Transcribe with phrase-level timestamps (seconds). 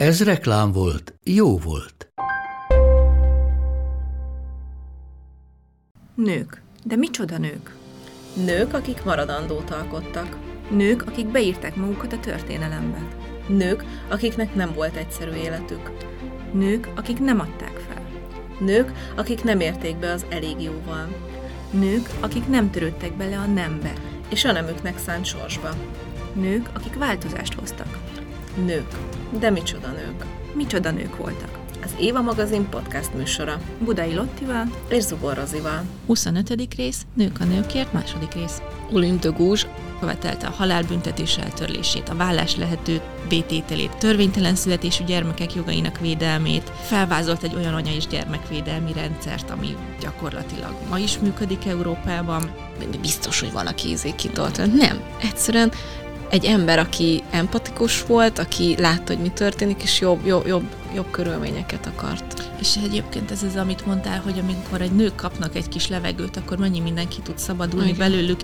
[0.00, 2.12] Ez reklám volt, jó volt.
[6.14, 6.62] Nők.
[6.84, 7.74] De micsoda nők?
[8.44, 10.36] Nők, akik maradandót alkottak.
[10.70, 13.08] Nők, akik beírták magukat a történelembe.
[13.46, 15.90] Nők, akiknek nem volt egyszerű életük.
[16.52, 18.02] Nők, akik nem adták fel.
[18.60, 21.08] Nők, akik nem érték be az elég jóval.
[21.70, 23.92] Nők, akik nem törődtek bele a nembe.
[24.28, 25.70] És a nemüknek szánt sorsba.
[26.32, 27.98] Nők, akik változást hoztak.
[28.64, 29.19] Nők.
[29.38, 30.24] De micsoda nők.
[30.54, 31.58] Micsoda nők voltak.
[31.82, 33.60] Az Éva magazin podcast műsora.
[33.78, 35.84] Budai Lottival És Zubor Rozival.
[36.06, 36.74] 25.
[36.76, 38.62] rész, Nők a nőkért, második rész.
[38.92, 39.66] Olympe de Gouges
[40.00, 47.54] követelte a halálbüntetés eltörlését, a vállás lehető bétételét, törvénytelen születésű gyermekek jogainak védelmét, felvázolt egy
[47.54, 52.50] olyan anya és gyermekvédelmi rendszert, ami gyakorlatilag ma is működik Európában.
[53.00, 54.74] Biztos, hogy van, aki ízék kitolt.
[54.74, 55.72] Nem, egyszerűen
[56.30, 61.10] egy ember, aki empatikus volt, aki látta, hogy mi történik, és jobb, jobb, jobb, jobb
[61.10, 62.50] körülményeket akart.
[62.60, 66.58] És egyébként ez az, amit mondtál, hogy amikor egy nők kapnak egy kis levegőt, akkor
[66.58, 67.98] mennyi mindenki tud szabadulni Igen.
[67.98, 68.40] belőlük.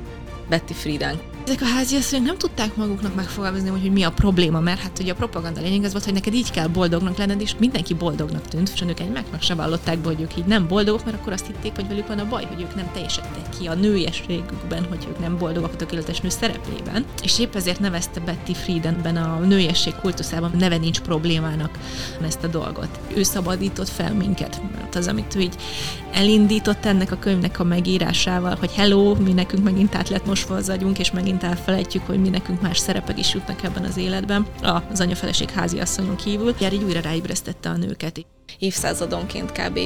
[0.49, 4.99] Betty Friedan ezek a háziasszonyok nem tudták maguknak megfogalmazni, hogy mi a probléma, mert hát
[4.99, 8.49] ugye a propaganda lényeg az volt, hogy neked így kell boldognak lenned, és mindenki boldognak
[8.49, 11.47] tűnt, és nők egymásnak se vallották be, hogy ők így nem boldogok, mert akkor azt
[11.47, 15.19] hitték, hogy velük van a baj, hogy ők nem teljesedtek ki a nőiességükben, hogy ők
[15.19, 17.05] nem boldogak a tökéletes nő szereplében.
[17.23, 21.79] És épp ezért nevezte Betty Friedenben a nőiesség kultuszában neve nincs problémának
[22.23, 22.99] ezt a dolgot.
[23.15, 25.55] Ő szabadított fel minket, mert az, amit ő így
[26.13, 30.69] elindított ennek a könyvnek a megírásával, hogy hello, mi nekünk megint át lett mosva az
[30.69, 35.01] agyunk, és megint elfelejtjük, hogy mi nekünk más szerepek is jutnak ebben az életben, az
[35.01, 38.27] anyafeleség asszonyon kívül, jár így újra ráébresztette a nőket.
[38.59, 39.79] Évszázadonként kb.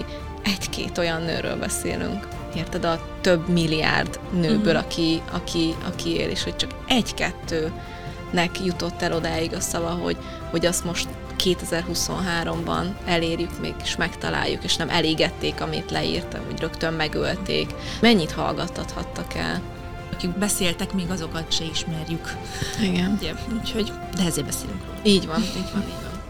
[0.43, 4.85] egy-két olyan nőről beszélünk, érted, a több milliárd nőből, uh-huh.
[4.85, 10.17] aki, aki, aki él, és hogy csak egy-kettőnek jutott el odáig a szava, hogy,
[10.51, 11.09] hogy azt most
[11.45, 17.75] 2023-ban elérjük még, és megtaláljuk, és nem elégették, amit leírtam, hogy rögtön megölték.
[18.01, 19.80] Mennyit hallgattathattak el?
[20.21, 22.37] Akik beszéltek, még azokat se ismerjük.
[22.83, 23.13] Igen.
[23.13, 24.99] Ugye, úgyhogy, de ezért beszélünk róla.
[25.03, 26.23] Így van, így van, így van.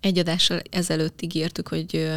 [0.00, 2.10] Egy adással ezelőtt ígértük, hogy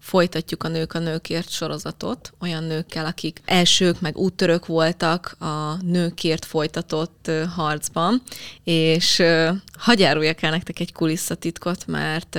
[0.00, 6.44] folytatjuk a Nők a Nőkért sorozatot, olyan nőkkel, akik elsők, meg úttörök voltak a nőkért
[6.44, 8.22] folytatott harcban,
[8.64, 9.22] és
[9.78, 12.38] hagyjáruljak el nektek egy kulisszatitkot, mert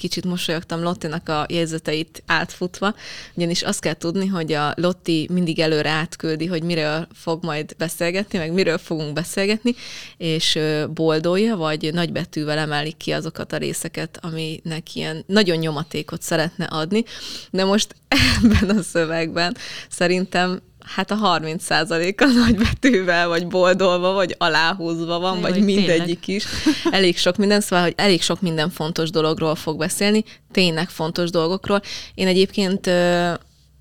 [0.00, 2.94] kicsit mosolyogtam Lottinak a jegyzeteit átfutva,
[3.34, 8.38] ugyanis azt kell tudni, hogy a Lotti mindig előre átküldi, hogy miről fog majd beszélgetni,
[8.38, 9.74] meg miről fogunk beszélgetni,
[10.16, 10.58] és
[10.94, 17.04] boldolja, vagy nagybetűvel emelik ki azokat a részeket, aminek ilyen nagyon nyomatékot szeretne adni.
[17.50, 17.94] De most
[18.42, 19.56] ebben a szövegben
[19.88, 20.60] szerintem
[20.94, 26.42] hát a 30% a nagybetűvel, vagy boldolva, vagy aláhúzva van, Jaj, vagy mindegyik tényleg.
[26.42, 26.46] is.
[26.90, 31.82] Elég sok minden, szóval, hogy elég sok minden fontos dologról fog beszélni, tényleg fontos dolgokról.
[32.14, 32.90] Én egyébként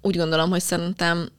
[0.01, 1.29] úgy gondolom, hogy szerintem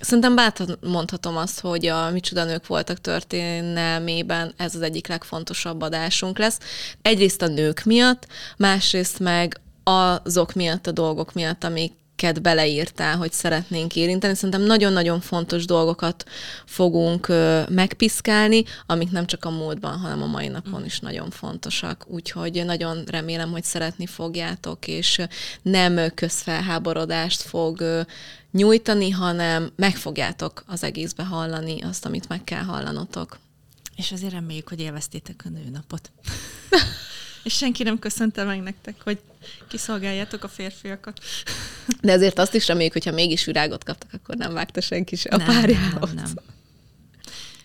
[0.00, 6.38] Szerintem bátran mondhatom azt, hogy a Micsoda Nők voltak történelmében ez az egyik legfontosabb adásunk
[6.38, 6.58] lesz.
[7.02, 8.26] Egyrészt a nők miatt,
[8.56, 11.92] másrészt meg azok miatt, a dolgok miatt, amik
[12.22, 14.34] amiket beleírtál, hogy szeretnénk érinteni.
[14.34, 16.24] Szerintem nagyon-nagyon fontos dolgokat
[16.64, 17.26] fogunk
[17.68, 22.04] megpiszkálni, amik nem csak a múltban, hanem a mai napon is nagyon fontosak.
[22.08, 25.20] Úgyhogy nagyon remélem, hogy szeretni fogjátok, és
[25.62, 28.04] nem közfelháborodást fog
[28.52, 33.38] nyújtani, hanem meg fogjátok az egészbe hallani azt, amit meg kell hallanotok.
[33.96, 36.10] És azért reméljük, hogy élveztétek a nőnapot.
[37.48, 39.18] És senki nem köszönte meg nektek, hogy
[39.68, 41.20] kiszolgáljátok a férfiakat.
[42.00, 45.36] De ezért azt is reméljük, hogyha mégis virágot kaptak, akkor nem vágta senki se a
[45.36, 46.12] nem, párjához.
[46.12, 46.44] Nem, nem.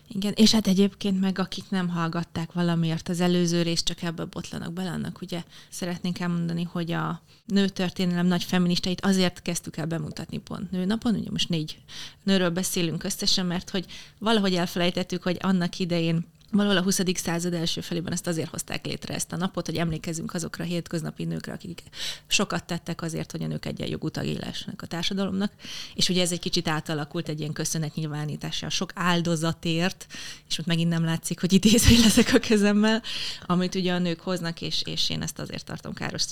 [0.07, 4.73] Igen, és hát egyébként meg akik nem hallgatták valamiért az előző részt, csak ebből botlanak
[4.73, 10.71] bele, annak ugye szeretnénk elmondani, hogy a nőtörténelem nagy feministait azért kezdtük el bemutatni pont
[10.71, 11.77] nőnapon, ugye most négy
[12.23, 13.85] nőről beszélünk összesen, mert hogy
[14.19, 16.99] valahogy elfelejtettük, hogy annak idején valahol a 20.
[17.13, 21.23] század első felében ezt azért hozták létre ezt a napot, hogy emlékezzünk azokra a hétköznapi
[21.23, 21.83] nőkre, akik
[22.27, 25.51] sokat tettek azért, hogy a nők egyenjogú tagélesnek a társadalomnak.
[25.95, 30.07] És ugye ez egy kicsit átalakult egy ilyen köszönetnyilvánítással, sok áldozatért,
[30.49, 33.01] és ott megint nem látszik, hogy idézői leszek a kezemmel,
[33.45, 36.25] amit ugye a nők hoznak, és, és én ezt azért tartom káros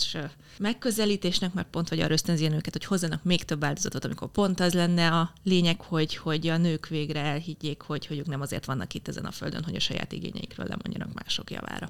[0.57, 4.59] megközelítésnek, mert pont, hogy arra ösztönzi a nőket, hogy hozzanak még több áldozatot, amikor pont
[4.59, 8.65] az lenne a lényeg, hogy, hogy a nők végre elhiggyék, hogy, hogy ők nem azért
[8.65, 11.89] vannak itt ezen a földön, hogy a saját igényeikről lemondjanak mások javára.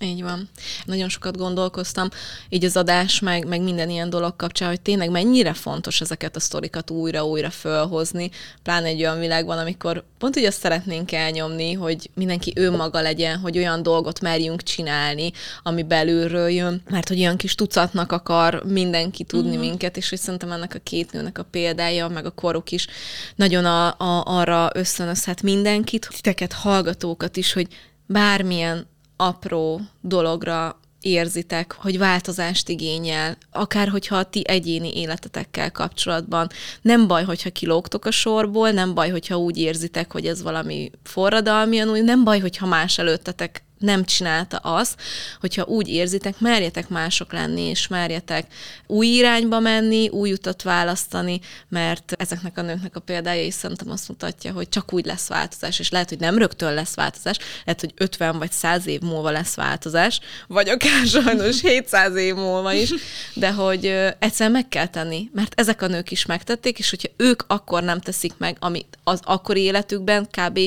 [0.00, 0.48] Így van.
[0.84, 2.08] Nagyon sokat gondolkoztam,
[2.48, 6.40] így az adás, meg, meg minden ilyen dolog kapcsán, hogy tényleg mennyire fontos ezeket a
[6.40, 8.30] sztorikat újra-újra fölhozni,
[8.62, 13.58] pláne egy olyan világban, amikor pont úgy azt szeretnénk elnyomni, hogy mindenki önmaga legyen, hogy
[13.58, 19.56] olyan dolgot merjünk csinálni, ami belülről jön, mert hogy olyan kis tucatnak akar mindenki tudni
[19.56, 19.60] mm.
[19.60, 22.86] minket, és hogy szerintem ennek a két nőnek a példája, meg a koruk is
[23.34, 27.66] nagyon a, a, arra ösztönözhet mindenkit, titeket, hallgatókat is, hogy
[28.06, 28.86] bármilyen
[29.20, 36.48] apró dologra érzitek, hogy változást igényel, akár hogyha a ti egyéni életetekkel kapcsolatban.
[36.82, 41.88] Nem baj, hogyha kilógtok a sorból, nem baj, hogyha úgy érzitek, hogy ez valami forradalmian
[41.88, 44.94] új, nem baj, hogyha más előttetek nem csinálta az,
[45.40, 48.46] hogyha úgy érzitek, merjetek mások lenni, és merjetek
[48.86, 54.08] új irányba menni, új utat választani, mert ezeknek a nőknek a példája is szerintem azt
[54.08, 57.92] mutatja, hogy csak úgy lesz változás, és lehet, hogy nem rögtön lesz változás, lehet, hogy
[57.96, 62.90] 50 vagy 100 év múlva lesz változás, vagy akár sajnos 700 év múlva is,
[63.34, 63.86] de hogy
[64.18, 68.00] egyszerűen meg kell tenni, mert ezek a nők is megtették, és hogyha ők akkor nem
[68.00, 70.58] teszik meg, amit az akkori életükben kb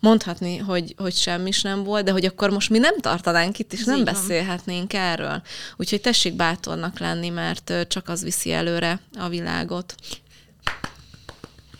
[0.00, 3.72] mondhatni, hogy, hogy semmi is nem volt, de hogy akkor most mi nem tartanánk itt,
[3.72, 5.42] és Ez nem beszélhetnénk erről.
[5.76, 9.94] Úgyhogy tessék bátornak lenni, mert csak az viszi előre a világot.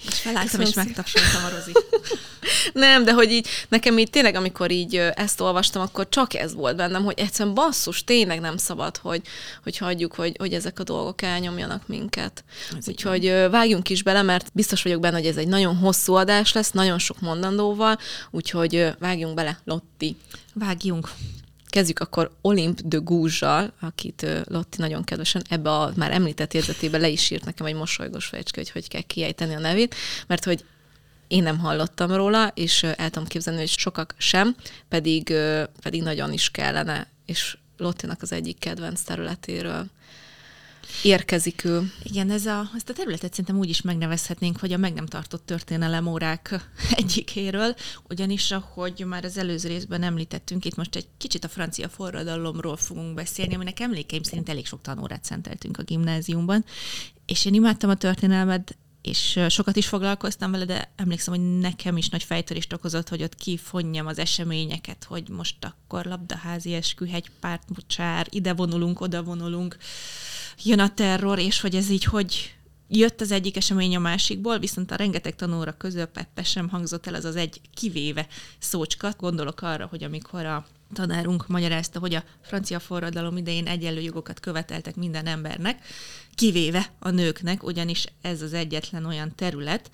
[0.09, 1.73] És felálltam, és megtapsoltam a Rozi.
[2.73, 6.77] Nem, de hogy így, nekem így tényleg, amikor így ezt olvastam, akkor csak ez volt
[6.77, 9.23] bennem, hogy egyszerűen basszus, tényleg nem szabad, hogy,
[9.63, 12.45] hogy hagyjuk, hogy, hogy ezek a dolgok elnyomjanak minket.
[12.79, 16.53] Ez Úgyhogy vágjunk is bele, mert biztos vagyok benne, hogy ez egy nagyon hosszú adás
[16.53, 17.99] lesz, nagyon sok mondandóval,
[18.31, 20.17] úgyhogy vágjunk bele, Lotti.
[20.55, 21.11] Vágjunk.
[21.71, 27.09] Kezdjük akkor Olymp de Gouge-zal, akit Lotti nagyon kedvesen ebbe a már említett jegyzetébe le
[27.09, 29.95] is írt nekem egy mosolygós fejecske, hogy hogy kell kiejteni a nevét,
[30.27, 30.65] mert hogy
[31.29, 34.57] én nem hallottam róla, és el tudom képzelni, hogy sokak sem,
[34.89, 35.35] pedig,
[35.83, 39.87] pedig nagyon is kellene, és Lottinak az egyik kedvenc területéről
[41.03, 41.93] érkezik ő.
[42.03, 45.47] Igen, ez a, ezt a területet szerintem úgy is megnevezhetnénk, hogy a meg nem tartott
[45.47, 47.75] történelemórák egyikéről,
[48.09, 53.15] ugyanis ahogy már az előző részben említettünk, itt most egy kicsit a francia forradalomról fogunk
[53.15, 56.65] beszélni, aminek emlékeim szerint elég sok tanórát szenteltünk a gimnáziumban,
[57.27, 62.09] és én imádtam a történelmet, és sokat is foglalkoztam vele, de emlékszem, hogy nekem is
[62.09, 68.55] nagy fejtörést okozott, hogy ott kifonjam az eseményeket, hogy most akkor labdaházi eskü, hegypártmocsár, ide
[68.55, 69.77] vonulunk, oda vonulunk,
[70.65, 72.55] jön a terror, és hogy ez így hogy
[72.89, 77.25] jött az egyik esemény a másikból, viszont a rengeteg tanóra közöpette sem hangzott el az
[77.25, 78.27] az egy kivéve
[78.59, 79.15] szócska.
[79.19, 84.97] Gondolok arra, hogy amikor a tanárunk magyarázta, hogy a francia forradalom idején egyenlő jogokat követeltek
[84.97, 85.87] minden embernek,
[86.35, 89.91] kivéve a nőknek, ugyanis ez az egyetlen olyan terület,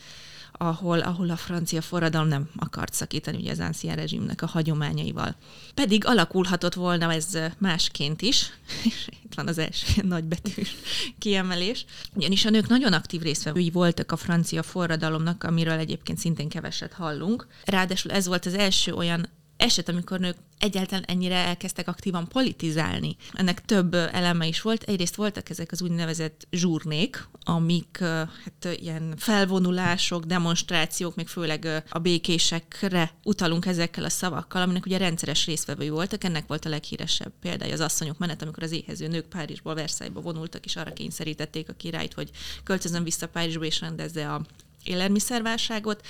[0.59, 5.37] ahol, ahol a francia forradalom nem akart szakítani ugye az ancien rezsimnek a hagyományaival.
[5.75, 8.51] Pedig alakulhatott volna ez másként is,
[8.85, 10.75] és itt van az első nagybetűs
[11.19, 16.93] kiemelés, ugyanis a nők nagyon aktív részvevői voltak a francia forradalomnak, amiről egyébként szintén keveset
[16.93, 17.47] hallunk.
[17.65, 23.17] Ráadásul ez volt az első olyan eset, amikor nők egyáltalán ennyire elkezdtek aktívan politizálni.
[23.33, 24.83] Ennek több eleme is volt.
[24.83, 33.13] Egyrészt voltak ezek az úgynevezett zsúrnék, amik hát ilyen felvonulások, demonstrációk, még főleg a békésekre
[33.23, 36.25] utalunk ezekkel a szavakkal, aminek ugye rendszeres résztvevői voltak.
[36.25, 40.65] Ennek volt a leghíresebb példája az asszonyok menet, amikor az éhező nők Párizsból, Versaillesba vonultak,
[40.65, 42.31] és arra kényszerítették a királyt, hogy
[42.65, 44.43] költözön vissza Párizsba és rendezze a
[44.87, 46.07] élelmiszerválságot,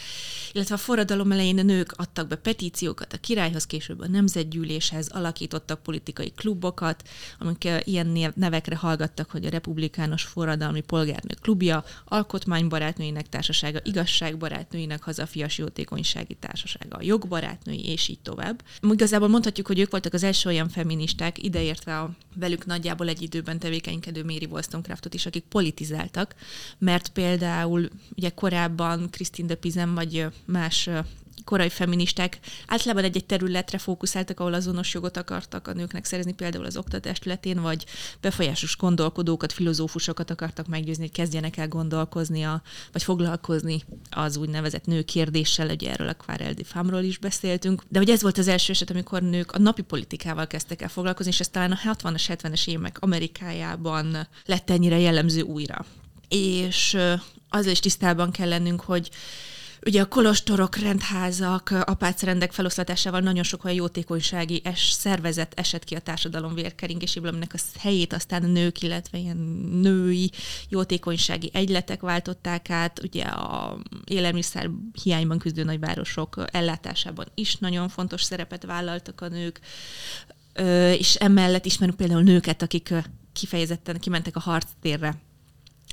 [0.53, 5.83] illetve a forradalom elején a nők adtak be petíciókat a királyhoz, később a nemzetgyűléshez, alakítottak
[5.83, 15.03] politikai klubokat, amik ilyen nevekre hallgattak, hogy a Republikánus Forradalmi Polgárnők Klubja, Alkotmánybarátnőinek Társasága, Igazságbarátnőinek
[15.03, 18.63] Hazafias Jótékonysági Társasága, a Jogbarátnői, és így tovább.
[18.93, 23.59] Igazából mondhatjuk, hogy ők voltak az első olyan feministák, ideértve a velük nagyjából egy időben
[23.59, 26.35] tevékenykedő Mary Wollstonecraftot is, akik politizáltak,
[26.79, 28.66] mert például ugye korábban
[29.11, 30.89] Christine de Pizem vagy más
[31.47, 36.77] korai feministák általában egy-egy területre fókuszáltak, ahol azonos jogot akartak a nőknek szerezni, például az
[36.77, 37.85] oktatás területén, vagy
[38.21, 45.71] befolyásos gondolkodókat, filozófusokat akartak meggyőzni, hogy kezdjenek el gondolkozni, a, vagy foglalkozni az úgynevezett nőkérdéssel,
[45.71, 47.83] ugye erről a Quarel de is beszéltünk.
[47.89, 51.33] De hogy ez volt az első eset, amikor nők a napi politikával kezdtek el foglalkozni,
[51.33, 55.85] és ez talán a 60-as, 70-es évek Amerikájában lett ennyire jellemző újra.
[56.29, 56.97] És
[57.49, 59.11] azzal is tisztában kell lennünk, hogy
[59.87, 66.01] Ugye a kolostorok, rendházak, apácrendek feloszlatásával nagyon sok olyan jótékonysági es, szervezet esett ki a
[66.01, 69.37] társadalom vérkeringéséből, a helyét aztán a nők, illetve ilyen
[69.83, 70.31] női
[70.69, 73.03] jótékonysági egyletek váltották át.
[73.03, 74.71] Ugye a élelmiszer
[75.03, 79.61] hiányban küzdő nagyvárosok ellátásában is nagyon fontos szerepet vállaltak a nők,
[80.99, 82.95] és emellett ismerünk például nőket, akik
[83.33, 85.15] kifejezetten kimentek a harctérre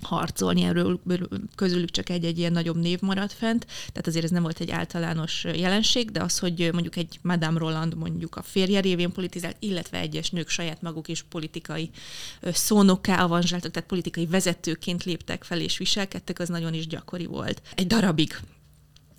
[0.01, 0.99] harcolni, erről
[1.55, 5.43] közülük csak egy-egy ilyen nagyobb név maradt fent, tehát azért ez nem volt egy általános
[5.43, 10.29] jelenség, de az, hogy mondjuk egy Madame Roland mondjuk a férje révén politizált, illetve egyes
[10.29, 11.89] nők saját maguk is politikai
[12.41, 17.61] szónokká avanzsáltak, tehát politikai vezetőként léptek fel és viselkedtek, az nagyon is gyakori volt.
[17.75, 18.37] Egy darabig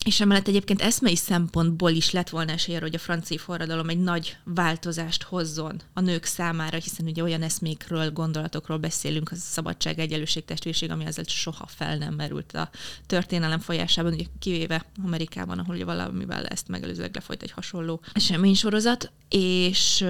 [0.04, 4.36] és emellett egyébként eszmei szempontból is lett volna esély hogy a francia forradalom egy nagy
[4.44, 10.90] változást hozzon a nők számára, hiszen ugye olyan eszmékről, gondolatokról beszélünk, a szabadság, egyenlőség, testvérség,
[10.90, 12.70] ami ezzel soha fel nem merült a
[13.06, 20.04] történelem folyásában, ugye kivéve Amerikában, ahol ugye valamivel ezt megelőzőleg lefolyt egy hasonló eseménysorozat, és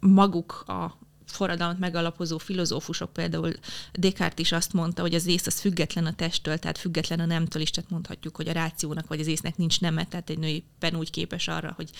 [0.00, 0.98] maguk a
[1.36, 3.52] forradalmat megalapozó filozófusok, például
[3.92, 7.62] Descartes is azt mondta, hogy az ész az független a testtől, tehát független a nemtől
[7.62, 10.96] is, tehát mondhatjuk, hogy a rációnak vagy az észnek nincs neme, tehát egy nő éppen
[10.96, 11.90] úgy képes arra, hogy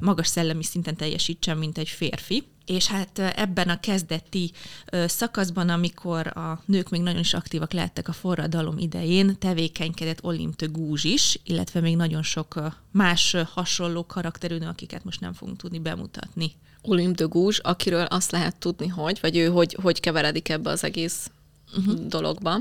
[0.00, 2.44] magas szellemi szinten teljesítsen, mint egy férfi.
[2.66, 4.52] És hát ebben a kezdeti
[4.92, 11.04] szakaszban, amikor a nők még nagyon is aktívak lehettek a forradalom idején, tevékenykedett Olympe Gúzs
[11.04, 12.60] is, illetve még nagyon sok
[12.90, 16.52] más hasonló karakterű nő, akiket most nem fogunk tudni bemutatni.
[16.86, 20.84] Olympe de Gouges, akiről azt lehet tudni, hogy, vagy ő hogy, hogy keveredik ebbe az
[20.84, 21.30] egész
[21.76, 22.06] uh-huh.
[22.06, 22.58] dologba.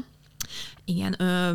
[0.85, 1.51] Igen, ö,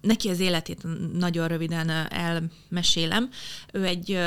[0.00, 3.30] neki az életét nagyon röviden elmesélem.
[3.72, 4.18] Ő egy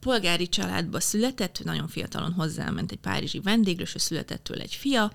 [0.00, 5.12] polgári családba született, nagyon fiatalon hozzáment egy párizsi vendéglős, született tőle egy fia,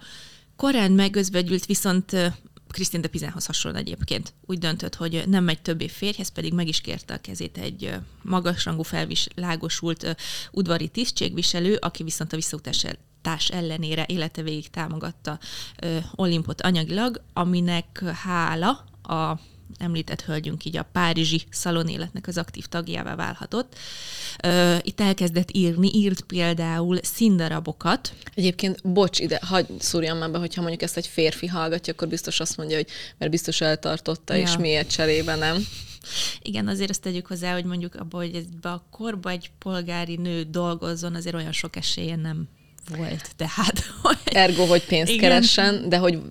[0.56, 2.12] korán megözvegyült, viszont
[2.72, 4.34] Krisztin de Pizenhoz hasonlóan egyébként.
[4.46, 8.84] Úgy döntött, hogy nem megy többé férjhez, pedig meg is kérte a kezét egy magasrangú
[8.84, 10.16] felvilágosult
[10.52, 15.40] udvari tisztségviselő, aki viszont a visszautás ellenére élete végig támogatta
[16.16, 19.40] Olimpot anyagilag, aminek hála a
[19.78, 23.76] említett hölgyünk így a párizsi szalonéletnek az aktív tagjává válhatott.
[24.82, 28.14] Itt elkezdett írni, írt például színdarabokat.
[28.34, 32.40] Egyébként, bocs, ide, hagyd szúrjam már be, hogyha mondjuk ezt egy férfi hallgatja, akkor biztos
[32.40, 34.42] azt mondja, hogy mert biztos eltartotta, ja.
[34.42, 35.68] és miért cserébe nem.
[36.42, 41.16] Igen, azért azt tegyük hozzá, hogy mondjuk abban, hogy a korba egy polgári nő dolgozzon,
[41.16, 42.48] azért olyan sok esélye nem
[42.96, 43.80] volt, tehát...
[44.02, 44.18] Hogy...
[44.24, 45.30] Ergo, hogy pénzt Igen.
[45.30, 46.22] keressen, de hogy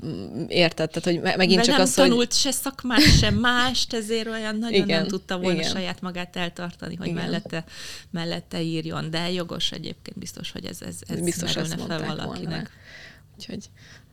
[0.48, 2.32] érted, tehát hogy megint de csak nem az, tanult hogy...
[2.32, 4.98] se szakmát, se mást, ezért olyan nagyon Igen.
[4.98, 5.70] nem tudta volna Igen.
[5.70, 7.64] saját magát eltartani, hogy mellette,
[8.10, 12.48] mellette írjon, de jogos egyébként biztos, hogy ez, ez, ez biztos ezt fel valakinek.
[12.48, 12.68] Volna.
[13.36, 13.64] Úgyhogy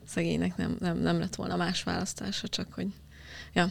[0.07, 2.87] szegénynek nem, nem, nem lett volna más választása, csak hogy...
[3.53, 3.69] Ja,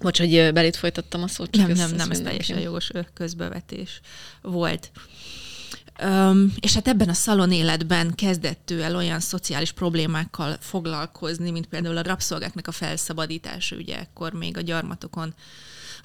[0.00, 1.50] Bocs, hogy belét folytattam a szót.
[1.50, 4.00] Csak nem, ez, nem, nem, ez teljesen jogos közbevetés
[4.42, 4.90] volt.
[6.04, 11.66] Öm, és hát ebben a szalon életben kezdett ő el olyan szociális problémákkal foglalkozni, mint
[11.66, 15.34] például a rabszolgáknak a felszabadítása, ugye ekkor még a gyarmatokon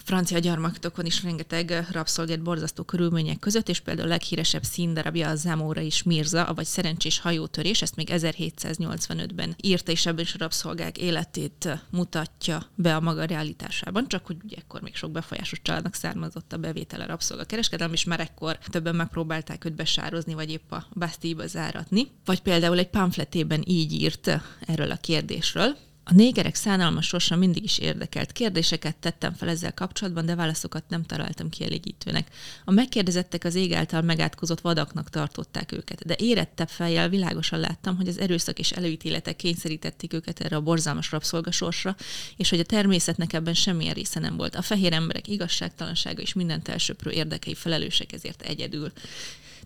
[0.07, 5.81] francia gyarmatokon is rengeteg rabszolgát borzasztó körülmények között, és például a leghíresebb színdarabja a Zamora
[5.81, 11.81] is Mirza, vagy Szerencsés hajótörés, ezt még 1785-ben írta, és ebben is a rabszolgák életét
[11.89, 16.57] mutatja be a maga realitásában, csak hogy ugye ekkor még sok befolyásos családnak származott a
[16.57, 22.07] bevétele rabszolga kereskedelem, és már ekkor többen megpróbálták őt besározni, vagy épp a Bastille-ba záratni.
[22.25, 25.77] Vagy például egy pamfletében így írt erről a kérdésről,
[26.09, 28.31] a négerek szánalmas sorsa mindig is érdekelt.
[28.31, 32.27] Kérdéseket tettem fel ezzel kapcsolatban, de válaszokat nem találtam kielégítőnek.
[32.65, 38.07] A megkérdezettek az ég által megátkozott vadaknak tartották őket, de érettebb fejjel világosan láttam, hogy
[38.07, 41.95] az erőszak és előítéletek kényszerítették őket erre a borzalmas rabszolgasorsra,
[42.37, 44.55] és hogy a természetnek ebben semmilyen része nem volt.
[44.55, 48.91] A fehér emberek igazságtalansága és mindent elsöprő érdekei felelősek ezért egyedül.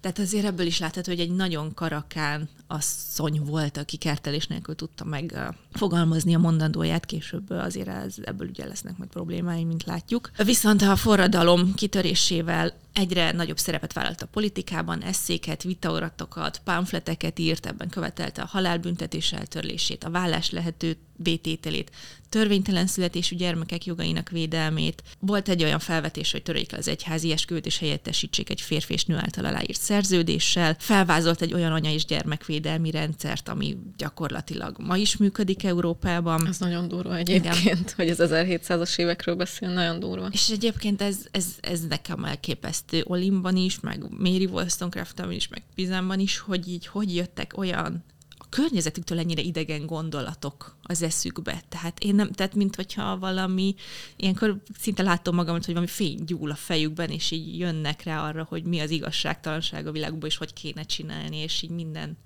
[0.02, 5.06] Tehát azért ebből is látható, hogy egy nagyon karakán asszony volt, aki kertelés nélkül tudta
[5.06, 5.38] meg
[5.74, 10.32] fogalmazni a mondandóját, később azért ez, ebből ugye lesznek majd problémái, mint látjuk.
[10.46, 17.90] Viszont a forradalom kitörésével egyre nagyobb szerepet vállalt a politikában, eszéket, vitaoratokat, pamfleteket írt, ebben
[17.90, 21.92] követelte a halálbüntetés eltörlését, a vállás lehető vétételét,
[22.30, 25.04] törvénytelen születésű gyermekek jogainak védelmét.
[25.20, 29.06] Volt egy olyan felvetés, hogy törjék le az egyházi esküvőt és helyettesítsék egy férfi és
[29.06, 30.76] nő által aláírt szerződéssel.
[30.80, 36.48] Felvázolt egy olyan anya és gyermekvédelmi rendszert, ami gyakorlatilag ma is működik Európában.
[36.48, 37.84] Ez nagyon durva egyébként, Igen.
[37.96, 40.28] hogy az 1700-as évekről beszél, nagyon durva.
[40.32, 46.20] És egyébként ez, ez, ez nekem elképesztő Olimban is, meg Mary Wollstonecraft-ban is, meg Pizánban
[46.20, 48.04] is, hogy így hogy jöttek olyan
[48.52, 51.62] környezetüktől ennyire idegen gondolatok az eszükbe.
[51.70, 53.76] Tehát én nem, tehát mint hogyha valami,
[54.16, 58.46] ilyenkor szinte látom magam, hogy valami fény gyúl a fejükben, és így jönnek rá arra,
[58.50, 62.18] hogy mi az igazságtalanság a világban, és hogy kéne csinálni, és így minden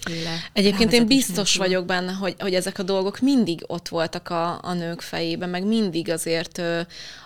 [0.00, 4.64] Féle Egyébként én biztos vagyok benne, hogy, hogy ezek a dolgok mindig ott voltak a,
[4.64, 6.80] a nők fejében, meg mindig azért ö,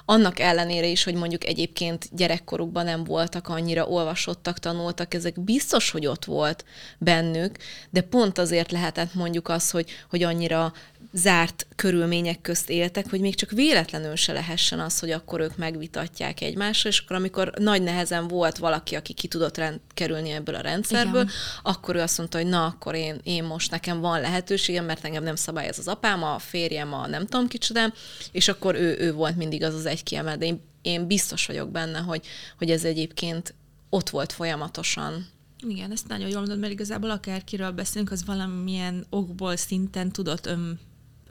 [0.05, 6.07] annak ellenére is, hogy mondjuk egyébként gyerekkorukban nem voltak annyira olvasottak, tanultak, ezek biztos, hogy
[6.07, 6.65] ott volt
[6.99, 7.57] bennük,
[7.91, 10.73] de pont azért lehetett mondjuk az, hogy, hogy annyira
[11.17, 16.41] zárt körülmények közt éltek, hogy még csak véletlenül se lehessen az, hogy akkor ők megvitatják
[16.41, 20.61] egymással, és akkor amikor nagy nehezen volt valaki, aki ki tudott rend, kerülni ebből a
[20.61, 21.35] rendszerből, Igen.
[21.63, 25.23] akkor ő azt mondta, hogy na, akkor én, én most nekem van lehetőségem, mert engem
[25.23, 27.93] nem szabályoz az apám, a férjem, a nem tudom kicsodám,
[28.33, 31.71] és akkor ő, ő volt mindig az az egy kiemel, de én, én biztos vagyok
[31.71, 32.27] benne, hogy,
[32.59, 33.55] hogy ez egyébként
[33.89, 35.27] ott volt folyamatosan.
[35.67, 40.81] Igen, ezt nagyon jól mondod, mert igazából akárkiről beszélünk, az valamilyen okból szinten tudott ön,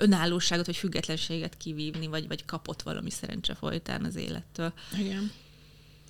[0.04, 4.74] önállóságot vagy függetlenséget kivívni, vagy, vagy kapott valami szerencse folytán az élettől.
[5.00, 5.32] Igen.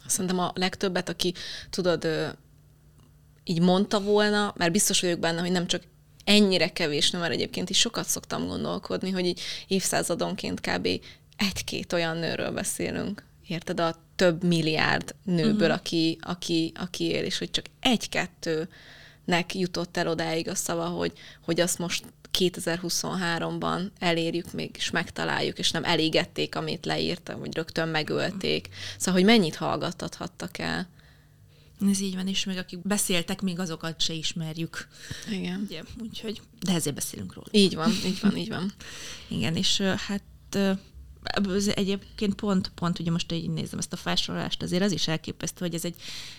[0.05, 1.33] Szerintem a legtöbbet, aki
[1.69, 2.07] tudod,
[3.43, 5.83] így mondta volna, mert biztos vagyok benne, hogy nem csak
[6.23, 10.87] ennyire kevés, mert egyébként is sokat szoktam gondolkodni, hogy így évszázadonként kb.
[11.37, 13.23] egy-két olyan nőről beszélünk.
[13.47, 13.79] Érted?
[13.79, 15.73] A több milliárd nőből, uh-huh.
[15.73, 21.59] aki, aki, aki él, és hogy csak egy-kettőnek jutott el odáig a szava, hogy, hogy
[21.59, 22.03] azt most
[22.39, 28.69] 2023-ban elérjük még, és megtaláljuk, és nem elégették, amit leírtam, hogy rögtön megölték.
[28.97, 30.87] Szóval, hogy mennyit hallgattathattak el.
[31.89, 34.87] Ez így van, és meg akik beszéltek, még azokat se ismerjük.
[35.31, 35.61] Igen.
[35.65, 37.47] Ugye, úgyhogy, de ezért beszélünk róla.
[37.51, 38.73] Így van, így van, így van.
[39.37, 40.57] Igen, és hát
[41.23, 45.65] ez egyébként pont, pont ugye most így nézem ezt a felsorolást, azért az is elképesztő,
[45.65, 45.95] hogy ez egy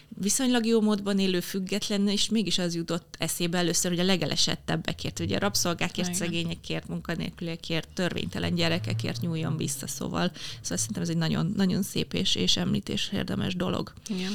[0.09, 5.37] viszonylag jó módban élő független, és mégis az jutott eszébe először, hogy a legelesettebbekért, ugye
[5.37, 6.21] a rabszolgákért, Igen.
[6.21, 12.35] szegényekért, munkanélküliekért, törvénytelen gyerekekért nyúljon vissza, szóval, szóval szerintem ez egy nagyon, nagyon szép és,
[12.35, 13.93] és említés érdemes dolog.
[14.09, 14.33] Igen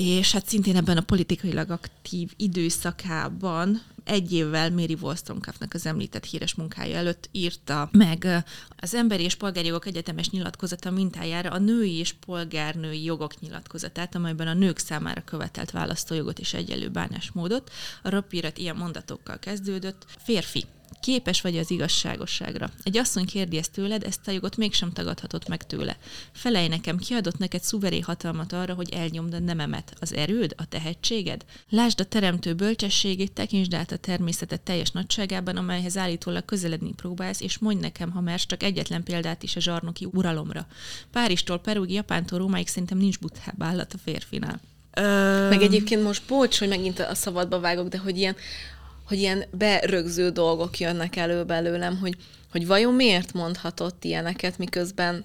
[0.00, 6.54] és hát szintén ebben a politikailag aktív időszakában egy évvel Mary Wollstonecraftnak az említett híres
[6.54, 8.44] munkája előtt írta meg
[8.76, 14.54] az Emberi és Polgárjogok Egyetemes nyilatkozata mintájára a női és polgárnői jogok nyilatkozatát, amelyben a
[14.54, 17.70] nők számára követelt választójogot és egyenlő bánásmódot.
[18.02, 20.04] A rapírat ilyen mondatokkal kezdődött.
[20.24, 20.64] Férfi,
[21.00, 22.70] Képes vagy az igazságosságra.
[22.82, 25.96] Egy asszony kérdi ezt tőled, ezt a jogot mégsem tagadhatott meg tőle.
[26.32, 29.92] Felej nekem, kiadott neked szuveré hatalmat arra, hogy elnyomd a nememet.
[30.00, 31.44] Az erőd, a tehetséged?
[31.68, 37.58] Lásd a teremtő bölcsességét, tekintsd át a természetet teljes nagyságában, amelyhez állítólag közeledni próbálsz, és
[37.58, 40.66] mondj nekem, ha már csak egyetlen példát is a zsarnoki uralomra.
[41.12, 44.60] Páristól Perúg, Japántól Rómáig szerintem nincs buthább állat a férfinál.
[45.48, 48.36] Meg egyébként most bocs, hogy megint a szabadba vágok, de hogy ilyen
[49.08, 52.14] hogy ilyen berögző dolgok jönnek elő belőlem, hogy,
[52.50, 55.24] hogy vajon miért mondhatott ilyeneket, miközben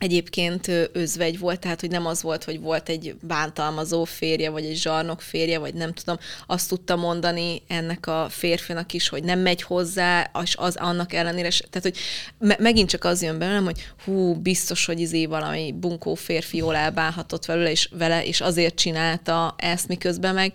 [0.00, 4.76] egyébként özvegy volt, tehát hogy nem az volt, hogy volt egy bántalmazó férje, vagy egy
[4.76, 9.62] zsarnok férje, vagy nem tudom, azt tudta mondani ennek a férfinak is, hogy nem megy
[9.62, 11.96] hozzá, és az annak ellenére, tehát hogy
[12.38, 16.76] me- megint csak az jön belőlem, hogy hú, biztos, hogy izé valami bunkó férfi jól
[16.76, 20.52] elbánhatott vele, és, vele, és azért csinálta ezt, miközben meg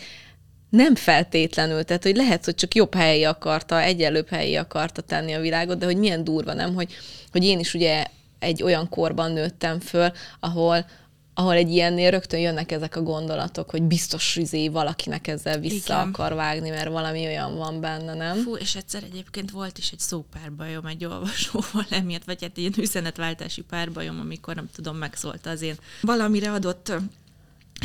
[0.76, 5.40] nem feltétlenül, tehát hogy lehet, hogy csak jobb helyi akarta, egyenlőbb helyi akarta tenni a
[5.40, 6.94] világot, de hogy milyen durva, nem, hogy,
[7.32, 8.06] hogy én is ugye
[8.40, 10.86] egy olyan korban nőttem föl, ahol,
[11.34, 16.08] ahol egy ilyennél rögtön jönnek ezek a gondolatok, hogy biztos izé valakinek ezzel vissza Igen.
[16.08, 18.38] akar vágni, mert valami olyan van benne, nem?
[18.38, 23.62] Fú, és egyszer egyébként volt is egy szópárbajom egy olvasóval emiatt, vagy hát ilyen üzenetváltási
[23.62, 26.94] párbajom, amikor nem tudom, megszólta az én valamire adott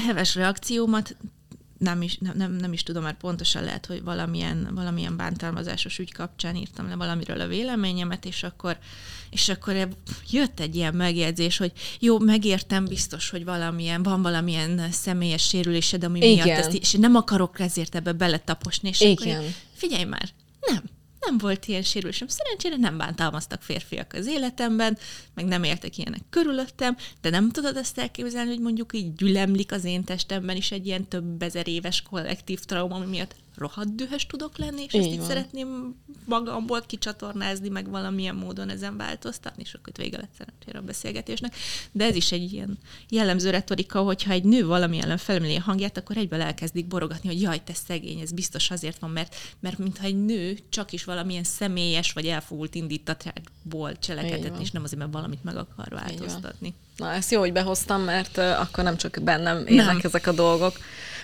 [0.07, 1.17] heves reakciómat,
[1.81, 6.57] nem is, nem, nem, is tudom, mert pontosan lehet, hogy valamilyen, valamilyen bántalmazásos ügy kapcsán
[6.57, 8.79] írtam le valamiről a véleményemet, és akkor,
[9.31, 9.89] és akkor
[10.31, 16.19] jött egy ilyen megjegyzés, hogy jó, megértem biztos, hogy valamilyen, van valamilyen személyes sérülésed, ami
[16.19, 16.47] Igen.
[16.47, 19.37] miatt ezt, és nem akarok ezért ebbe beletaposni, és Igen.
[19.37, 20.29] akkor figyelj már,
[20.61, 20.83] nem,
[21.21, 22.29] nem volt ilyen sérülésem.
[22.29, 24.99] Szerencsére nem bántalmaztak férfiak az életemben,
[25.35, 29.85] meg nem éltek ilyenek körülöttem, de nem tudod ezt elképzelni, hogy mondjuk így gyülemlik az
[29.85, 34.59] én testemben is egy ilyen több ezer éves kollektív trauma, ami miatt rohadt dühös tudok
[34.59, 35.27] lenni, és Így ezt így van.
[35.27, 35.95] szeretném
[36.25, 41.55] magamból kicsatornázni, meg valamilyen módon ezen változtatni, és akkor vége lett szerencsére a beszélgetésnek.
[41.93, 45.97] De ez is egy ilyen jellemző retorika, hogyha egy nő valami ellen felemeli a hangját,
[45.97, 50.05] akkor egyből elkezdik borogatni, hogy jaj, te szegény, ez biztos azért van, mert, mert mintha
[50.05, 55.45] egy nő csak is valamilyen személyes vagy elfogult indítatásból cselekedett, és nem azért, mert valamit
[55.45, 56.75] meg akar változtatni.
[56.97, 60.01] Na, ezt jó, hogy behoztam, mert akkor nem csak bennem élnek Nem.
[60.03, 60.77] ezek a dolgok,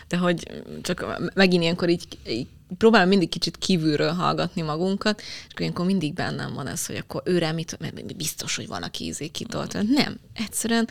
[0.08, 2.46] de hogy csak megint ilyenkor így, így
[2.78, 7.22] próbálom mindig kicsit kívülről hallgatni magunkat, és akkor ilyenkor mindig bennem van ez, hogy akkor
[7.24, 9.72] őre mit, mert biztos, hogy van, aki ízé kitolt.
[9.94, 10.88] Nem, egyszerűen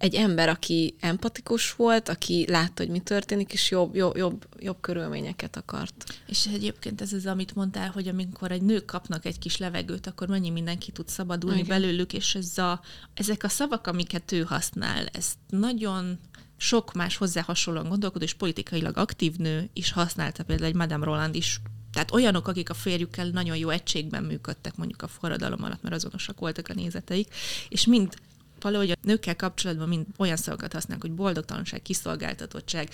[0.00, 4.76] egy ember, aki empatikus volt, aki látta, hogy mi történik, és jobb, jobb, jobb, jobb
[4.80, 6.04] körülményeket akart.
[6.26, 10.28] És egyébként ez az, amit mondtál, hogy amikor egy nők kapnak egy kis levegőt, akkor
[10.28, 11.80] mennyi mindenki tud szabadulni Igen.
[11.80, 12.80] Belőlük, és ez a,
[13.14, 16.18] ezek a szavak, amiket ő használ, ezt nagyon
[16.62, 21.34] sok más hozzá hasonlóan gondolkodó és politikailag aktív nő is használta, például egy Madame Roland
[21.34, 21.60] is,
[21.92, 26.40] tehát olyanok, akik a férjükkel nagyon jó egységben működtek mondjuk a forradalom alatt, mert azonosak
[26.40, 27.34] voltak a nézeteik,
[27.68, 28.14] és mind
[28.60, 32.90] valahogy a nőkkel kapcsolatban mind olyan szavakat használnak, hogy boldogtalanság, kiszolgáltatottság.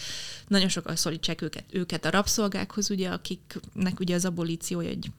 [0.48, 5.10] Nagyon sokan szólítsák őket, őket a rabszolgákhoz, ugye, akiknek ugye az abolíciója egy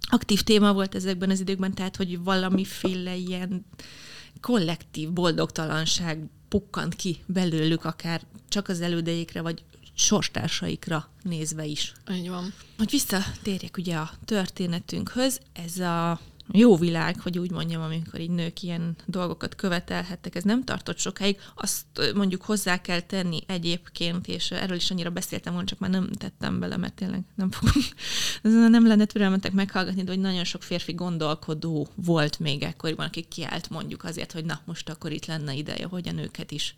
[0.00, 3.64] aktív téma volt ezekben az időkben, tehát hogy valamiféle ilyen
[4.40, 9.62] kollektív boldogtalanság pukkant ki belőlük, akár csak az elődejékre, vagy
[9.94, 11.92] sorstársaikra nézve is.
[12.12, 12.52] Így van.
[12.78, 16.20] Hogy visszatérjek ugye a történetünkhöz, ez a
[16.52, 21.38] jó világ, hogy úgy mondjam, amikor így nők ilyen dolgokat követelhettek, ez nem tartott sokáig.
[21.54, 21.84] Azt
[22.14, 26.60] mondjuk hozzá kell tenni egyébként, és erről is annyira beszéltem volna, csak már nem tettem
[26.60, 27.82] bele, mert tényleg nem fogom,
[28.70, 33.70] nem lenne türelmetek meghallgatni, de hogy nagyon sok férfi gondolkodó volt még ekkoriban, akik kiállt
[33.70, 36.74] mondjuk azért, hogy na, most akkor itt lenne ideje, hogy a nőket is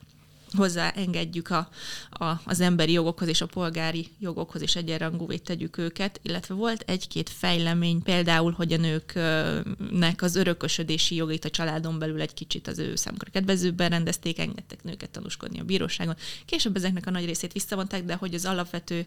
[0.56, 1.68] hozzáengedjük a,
[2.10, 7.28] a, az emberi jogokhoz és a polgári jogokhoz, és egyenrangúvé tegyük őket, illetve volt egy-két
[7.28, 12.96] fejlemény, például, hogy a nőknek az örökösödési jogait a családon belül egy kicsit az ő
[12.96, 16.16] számukra kedvezőbben rendezték, engedtek nőket tanúskodni a bíróságon.
[16.44, 19.06] Később ezeknek a nagy részét visszavonták, de hogy az alapvető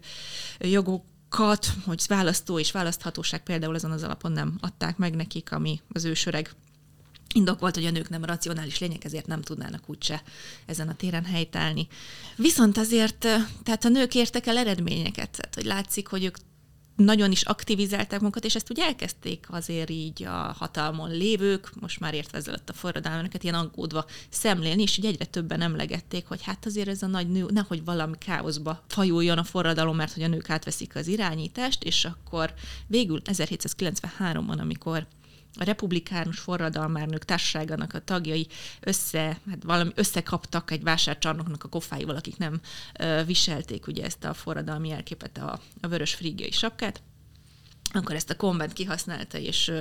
[0.60, 5.82] jogok kat, hogy választó és választhatóság például azon az alapon nem adták meg nekik, ami
[5.94, 6.56] az ősöreg
[7.34, 10.24] indok volt, hogy a nők nem racionális lények, ezért nem tudnának úgyse
[10.66, 11.88] ezen a téren helytállni.
[12.36, 16.38] Viszont azért, eh, tehát a nők értek el eredményeket, tehát hogy látszik, hogy ők
[16.98, 22.14] nagyon is aktivizálták magukat, és ezt úgy elkezdték azért így a hatalmon lévők, most már
[22.14, 26.88] értve ezzel a forradalmakat, ilyen aggódva szemlélni, és így egyre többen emlegették, hogy hát azért
[26.88, 30.96] ez a nagy nő, nehogy valami káoszba fajuljon a forradalom, mert hogy a nők átveszik
[30.96, 32.54] az irányítást, és akkor
[32.88, 35.08] végül 1793-ban, amikor
[35.58, 38.48] a republikánus forradalmárnők társaságának a tagjai
[38.80, 42.62] össze, hát valami összekaptak egy vásárcsarnoknak a kofáival, akik nem
[43.00, 47.02] ö, viselték ugye ezt a forradalmi jelképet, a, a vörös frígiai sapkát,
[47.94, 49.72] akkor ezt a konvent kihasználta, és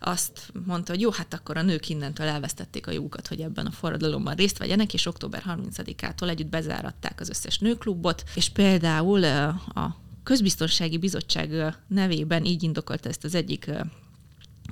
[0.00, 3.70] azt mondta, hogy jó, hát akkor a nők innentől elvesztették a jogukat, hogy ebben a
[3.70, 10.98] forradalomban részt vegyenek, és október 30-ától együtt bezáratták az összes nőklubot, és például a Közbiztonsági
[10.98, 13.70] Bizottság nevében így indokolta ezt az egyik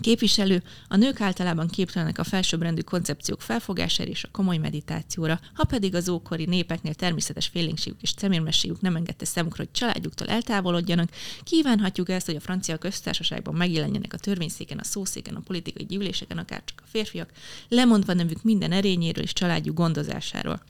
[0.00, 5.94] Képviselő, a nők általában képtelenek a felsőbbrendű koncepciók felfogására és a komoly meditációra, ha pedig
[5.94, 11.10] az ókori népeknél természetes félénkségük és szemérmességük nem engedte számukra, hogy családjuktól eltávolodjanak,
[11.42, 16.62] kívánhatjuk ezt, hogy a francia köztársaságban megjelenjenek a törvényszéken, a szószéken, a politikai gyűléseken, akár
[16.64, 17.30] csak a férfiak,
[17.68, 20.62] lemondva nevük minden erényéről és családjuk gondozásáról.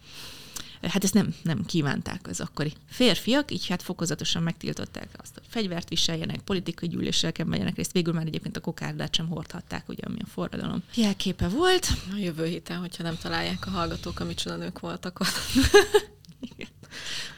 [0.88, 5.88] Hát ezt nem, nem kívánták az akkori férfiak, így hát fokozatosan megtiltották azt, hogy fegyvert
[5.88, 7.92] viseljenek, politikai gyűléseken vegyenek részt.
[7.92, 11.88] Végül már egyébként a kokárdát sem hordhatták, ugye, ami a forradalom jelképe volt.
[12.12, 15.34] A jövő héten, hogyha nem találják a hallgatók, a micsoda nők voltak ott.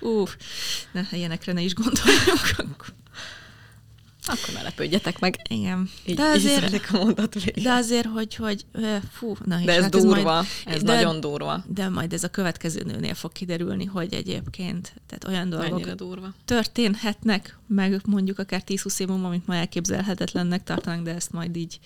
[0.00, 0.36] Uff,
[0.92, 2.86] ne, ilyenekre ne is gondoljunk.
[4.28, 4.54] Akkor.
[4.54, 5.36] Ne lepődjetek meg.
[5.48, 5.90] Igen.
[6.06, 7.62] Így, De azért, így a mondat végén.
[7.64, 8.64] de azért, hogy, hogy
[9.12, 11.64] fú, na De ez hát durva, majd, ez de, nagyon durva.
[11.66, 16.34] De majd ez a következő nőnél fog kiderülni, hogy egyébként, tehát olyan dolgok Mennyire durva.
[16.44, 21.78] történhetnek, meg mondjuk akár 10-20 év múlva, amit ma elképzelhetetlennek tartanak, de ezt majd így,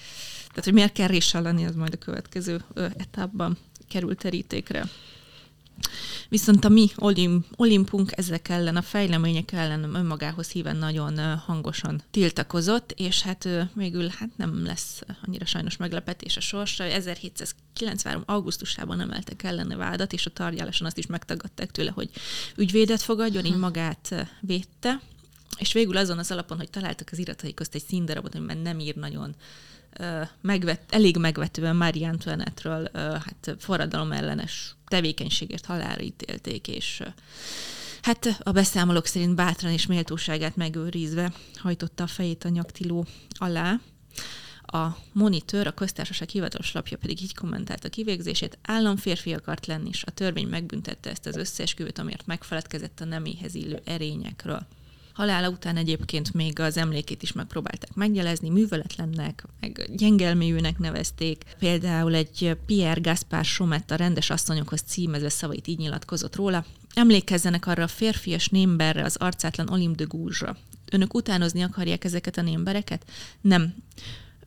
[0.49, 2.61] tehát hogy miért kell réssel lenni, az majd a következő
[2.97, 4.85] etapban kerül terítékre.
[6.31, 12.93] Viszont a mi olim, olimpunk ezek ellen, a fejlemények ellen önmagához híven nagyon hangosan tiltakozott,
[12.97, 16.85] és hát végül hát nem lesz annyira sajnos meglepetés a sorsa.
[16.85, 18.23] 1793.
[18.27, 22.11] augusztusában emeltek ellene vádat, és a tárgyaláson azt is megtagadták tőle, hogy
[22.57, 25.01] ügyvédet fogadjon, így magát ö, védte
[25.59, 28.95] és végül azon az alapon, hogy találtak az iratai közt egy színdarabot, amiben nem ír
[28.95, 29.35] nagyon
[30.41, 37.03] megvet, elég megvetően Mária Antoinette-ről hát forradalom ellenes tevékenységért halálra ítélték, és
[38.03, 43.81] hát a beszámolók szerint bátran és méltóságát megőrizve hajtotta a fejét a nyaktiló alá.
[44.63, 50.05] A Monitor, a köztársaság hivatalos lapja pedig így kommentált a kivégzését, államférfi akart lenni, és
[50.05, 54.67] a törvény megbüntette ezt az összeesküvőt, amiért megfeledkezett a neméhez illő erényekről.
[55.13, 61.45] Halála után egyébként még az emlékét is megpróbálták megjelezni, műveletlennek, meg gyengelméjűnek nevezték.
[61.59, 66.65] Például egy Pierre Gaspar Sometta rendes asszonyokhoz címezve szavait így nyilatkozott róla.
[66.95, 70.57] Emlékezzenek arra a férfias némberre, az arcátlan Olim de Gouge-ra.
[70.91, 73.05] Önök utánozni akarják ezeket a némbereket?
[73.41, 73.75] Nem.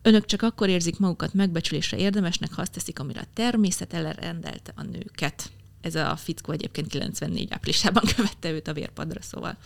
[0.02, 4.84] Önök csak akkor érzik magukat megbecsülésre érdemesnek, ha azt teszik, amire a természet elrendelte a
[4.84, 5.52] nőket.
[5.82, 9.58] Ez a fickó egyébként 94 áprilisában követte őt a vérpadra, szóval.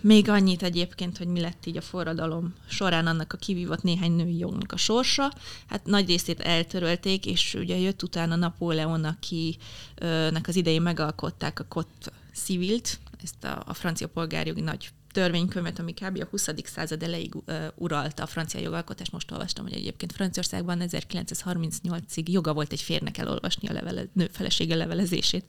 [0.00, 4.38] Még annyit egyébként, hogy mi lett így a forradalom során annak a kivívott néhány női
[4.38, 5.32] jognak a sorsa.
[5.66, 12.12] Hát nagy részét eltörölték, és ugye jött utána Napóleon, akinek az idején megalkották a Cot
[12.34, 16.20] Civilt, ezt a, a francia polgárjogi nagy törvénykönyvet, ami kb.
[16.20, 16.48] a 20.
[16.64, 17.34] század elejéig
[17.74, 19.12] uralta a francia jogalkotást.
[19.12, 24.74] Most olvastam, hogy egyébként Franciaországban 1938-ig joga volt egy férnek elolvasni a levele, nő felesége
[24.74, 25.44] levelezését.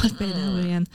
[0.00, 0.88] Volt például ilyen,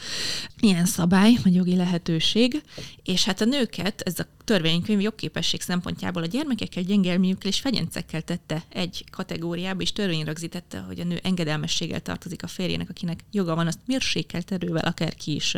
[0.60, 2.64] ilyen szabály, vagy jogi lehetőség,
[3.04, 8.64] és hát a nőket ez a törvénykönyv jogképesség szempontjából a gyermekekkel, gyengelmiükkel és fegyencekkel tette
[8.70, 13.68] egy kategóriába, és törvény rögzítette, hogy a nő engedelmességgel tartozik a férjének, akinek joga van
[13.68, 15.56] azt mérsékelt erővel akár ki is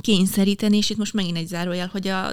[0.00, 2.30] kényszeríteni, és itt most megint egy zárójel, hogy a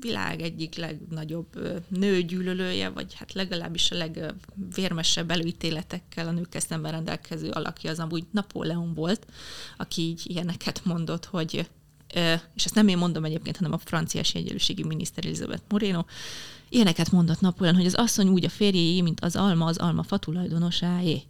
[0.00, 1.46] világ egyik legnagyobb
[1.88, 8.94] nőgyűlölője, vagy hát legalábbis a legvérmesebb előítéletekkel a nőkkel szemben rendelkező alakja az amúgy Napóleon
[8.94, 9.26] volt,
[9.76, 11.68] aki így ilyeneket mondott, hogy
[12.54, 16.04] és ezt nem én mondom egyébként, hanem a franciás egyenlőségi miniszter Elizabeth Moreno,
[16.68, 20.16] ilyeneket mondott Napóleon, hogy az asszony úgy a férjéjé, mint az alma az alma fa
[20.16, 21.22] tulajdonosáé.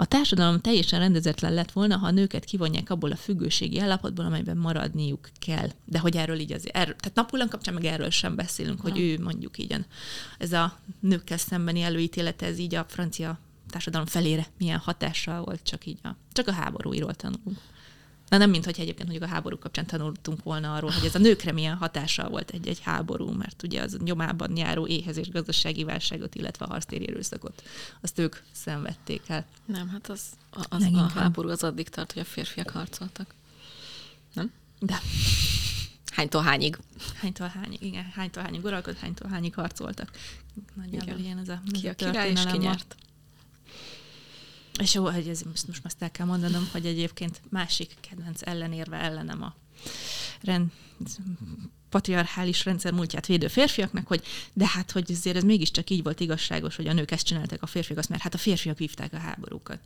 [0.00, 4.56] A társadalom teljesen rendezetlen lett volna, ha a nőket kivonják abból a függőségi állapotból, amelyben
[4.56, 5.68] maradniuk kell.
[5.84, 9.18] De hogy erről így azért, erről, tehát Napóleon kapcsán meg erről sem beszélünk, hogy ő
[9.22, 9.76] mondjuk így
[10.38, 13.38] ez a nőkkel szembeni előítélete, ez így a francia
[13.70, 17.58] társadalom felére milyen hatással volt, csak így a, csak a háborúiról tanulunk.
[18.28, 21.18] Na nem, mint hogy egyébként mondjuk a háború kapcsán tanultunk volna arról, hogy ez a
[21.18, 26.64] nőkre milyen hatással volt egy-egy háború, mert ugye az nyomában járó éhezés, gazdasági válságot, illetve
[26.64, 27.62] a harctéri erőszakot,
[28.00, 29.46] azt ők szenvedték el.
[29.64, 30.22] Nem, hát az,
[30.68, 33.34] az a háború az addig tart, hogy a férfiak harcoltak.
[34.34, 34.52] Nem?
[34.78, 35.00] De.
[36.12, 36.78] Hánytól hányig?
[37.14, 38.10] Hánytól hányig, igen.
[38.14, 40.10] Hánytól hányig uralkodott, hánytól hányig harcoltak.
[40.74, 41.18] Nagyjából igen.
[41.18, 42.96] ilyen ez a, ki a király és ki nyert.
[44.78, 48.96] És jó, hogy ez, most, most azt el kell mondanom, hogy egyébként másik kedvenc ellenérve
[48.96, 49.54] ellenem a
[50.42, 50.70] rend,
[51.88, 56.76] patriarchális rendszer múltját védő férfiaknak, hogy de hát, hogy azért ez mégiscsak így volt igazságos,
[56.76, 59.80] hogy a nők ezt csináltak a férfiak, azt, mert hát a férfiak vívták a háborúkat.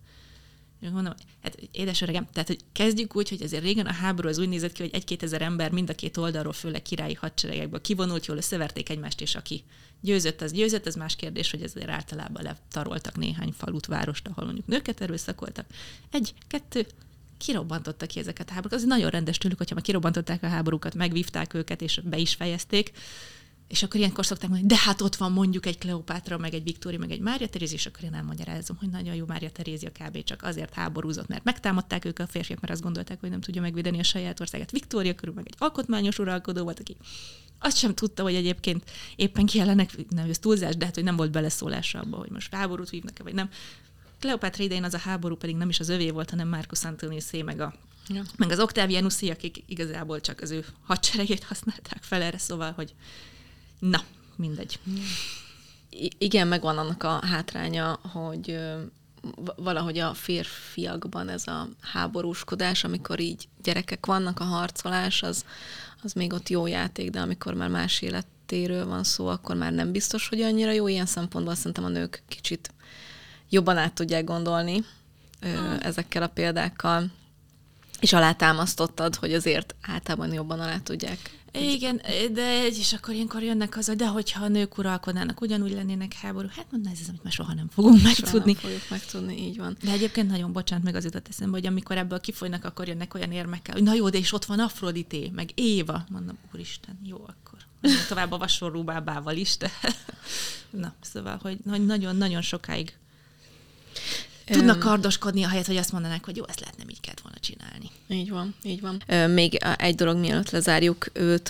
[0.90, 4.48] Mondom, hát édes öregem, tehát hogy kezdjük úgy, hogy azért régen a háború az úgy
[4.48, 8.36] nézett ki, hogy egy-két ezer ember mind a két oldalról, főleg királyi hadseregekből kivonult, jól
[8.36, 9.64] összeverték egymást, és aki
[10.00, 14.66] győzött, az győzött, ez más kérdés, hogy ezért általában letaroltak néhány falut, várost, ahol mondjuk
[14.66, 15.66] nőket erőszakoltak.
[16.10, 16.86] Egy, kettő,
[17.38, 18.78] kirobbantottak ki ezeket a háborúkat.
[18.78, 22.92] Az nagyon rendes tőlük, hogyha már kirobbantották a háborúkat, megvívták őket, és be is fejezték.
[23.72, 26.98] És akkor ilyenkor szokták mondani, de hát ott van mondjuk egy Kleopátra, meg egy Viktória,
[26.98, 30.24] meg egy Mária Terézi, és akkor én elmagyarázom, hogy nagyon jó Mária Terézia kb.
[30.24, 33.98] csak azért háborúzott, mert megtámadták ők a férfiak, mert azt gondolták, hogy nem tudja megvédeni
[33.98, 34.70] a saját országát.
[34.70, 36.96] Viktória körül meg egy alkotmányos uralkodó volt, aki
[37.58, 41.30] azt sem tudta, hogy egyébként éppen kiellenek, nem ez túlzás, de hát, hogy nem volt
[41.30, 43.50] beleszólása abba, hogy most háborút vívnak-e, vagy nem.
[44.18, 47.60] Kleopátra idején az a háború pedig nem is az övé volt, hanem Marcus Antoniusé, meg,
[47.60, 47.74] a,
[48.08, 48.22] ja.
[48.36, 52.94] meg az Octavianusé, akik igazából csak az ő hadseregét használták fel erre, szóval, hogy
[53.90, 54.00] na,
[54.36, 54.78] mindegy.
[55.90, 58.58] I- igen, megvan annak a hátránya, hogy
[59.56, 65.44] valahogy a férfiakban ez a háborúskodás, amikor így gyerekek vannak, a harcolás, az,
[66.02, 69.92] az még ott jó játék, de amikor már más életéről van szó, akkor már nem
[69.92, 70.88] biztos, hogy annyira jó.
[70.88, 72.74] Ilyen szempontból szerintem a nők kicsit
[73.48, 74.84] jobban át tudják gondolni
[75.40, 75.76] hmm.
[75.80, 77.10] ezekkel a példákkal,
[78.00, 82.00] és alátámasztottad, hogy azért általában jobban alá tudják igen,
[82.32, 86.48] de és akkor ilyenkor jönnek az, de hogyha a nők uralkodnának, ugyanúgy lennének háború.
[86.56, 88.52] Hát mondom, ez az, amit már soha nem fogunk soha megtudni.
[88.52, 89.76] Nem fogjuk megtudni, így van.
[89.82, 93.32] De egyébként nagyon bocsánat, meg az jutott eszembe, hogy amikor ebből kifolynak, akkor jönnek olyan
[93.32, 96.04] érmekkel, hogy na jó, de és ott van Afrodité, meg Éva.
[96.10, 97.58] Mondom, úristen, jó, akkor
[98.08, 99.70] tovább a vasorú bábával is, de
[100.70, 102.92] na, szóval, hogy nagyon-nagyon sokáig
[104.46, 107.90] Tudnak kardoskodni, ahelyett, hogy azt mondanák, hogy jó, ezt lehetne így kellett volna csinálni.
[108.08, 109.02] Így van, így van.
[109.30, 111.48] Még egy dolog, mielőtt lezárjuk őt,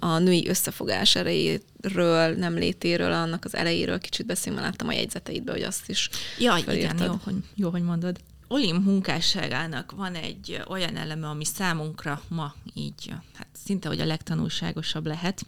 [0.00, 5.62] a női összefogás erejéről, nem létéről, annak az elejéről kicsit beszélni, láttam a jegyzeteidbe, hogy
[5.62, 8.18] azt is Ja, igen, jó hogy, jó, hogy mondod.
[8.48, 15.06] Olim munkásságának van egy olyan eleme, ami számunkra ma így, hát szinte, hogy a legtanulságosabb
[15.06, 15.46] lehet.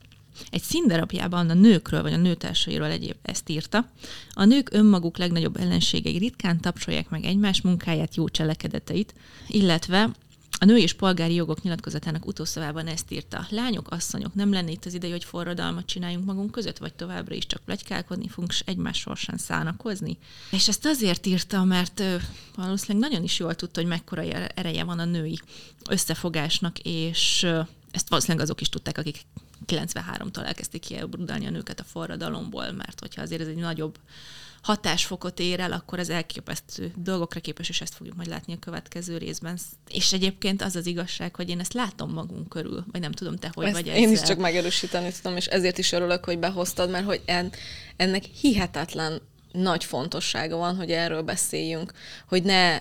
[0.51, 3.90] Egy színdarabjában a nőkről vagy a nőtársairól egyéb ezt írta.
[4.33, 9.14] A nők önmaguk legnagyobb ellenségei ritkán tapsolják meg egymás munkáját, jó cselekedeteit,
[9.49, 10.11] illetve
[10.59, 13.46] a női és polgári jogok nyilatkozatának utószavában ezt írta.
[13.51, 17.46] Lányok, asszonyok, nem lenne itt az ideje, hogy forradalmat csináljunk magunk között, vagy továbbra is
[17.46, 20.18] csak plegykálkodni fogunk, és egymás sorsán szánakozni?
[20.51, 22.03] És ezt azért írta, mert
[22.55, 25.38] valószínűleg nagyon is jól tudta, hogy mekkora ereje van a női
[25.88, 27.46] összefogásnak, és
[27.90, 29.27] ezt valószínűleg azok is tudták, akik
[29.68, 33.98] 93-tól elkezdték kiebrudálni a nőket a forradalomból, mert hogyha azért ez egy nagyobb
[34.66, 39.18] hatásfokot ér el, akkor az elképesztő dolgokra képes, és ezt fogjuk majd látni a következő
[39.18, 39.59] részben.
[39.88, 43.50] És egyébként az az igazság, hogy én ezt látom magunk körül, vagy nem tudom, te
[43.55, 44.00] hogy ezt vagy ezzel.
[44.00, 47.52] Én is csak megerősíteni tudom, és ezért is örülök, hogy behoztad, mert hogy en,
[47.96, 49.20] ennek hihetetlen
[49.52, 51.92] nagy fontossága van, hogy erről beszéljünk,
[52.29, 52.79] hogy ne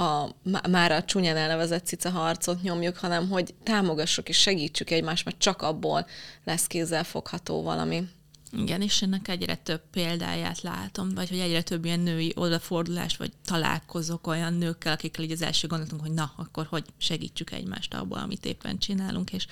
[0.00, 0.34] a,
[0.68, 5.62] már a csúnyán elnevezett cica harcot nyomjuk, hanem hogy támogassuk és segítsük egymást, mert csak
[5.62, 6.06] abból
[6.44, 8.08] lesz kézzel fogható valami.
[8.52, 13.32] Igen, és ennek egyre több példáját látom, vagy hogy egyre több ilyen női odafordulás, vagy
[13.44, 18.18] találkozok olyan nőkkel, akikkel így az első gondolatunk, hogy na, akkor hogy segítsük egymást abból,
[18.18, 19.46] amit éppen csinálunk, és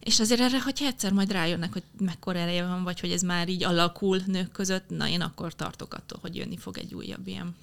[0.00, 3.48] és azért erre, hogyha egyszer majd rájönnek, hogy mekkora ereje van, vagy hogy ez már
[3.48, 7.56] így alakul nők között, na én akkor tartok attól, hogy jönni fog egy újabb ilyen,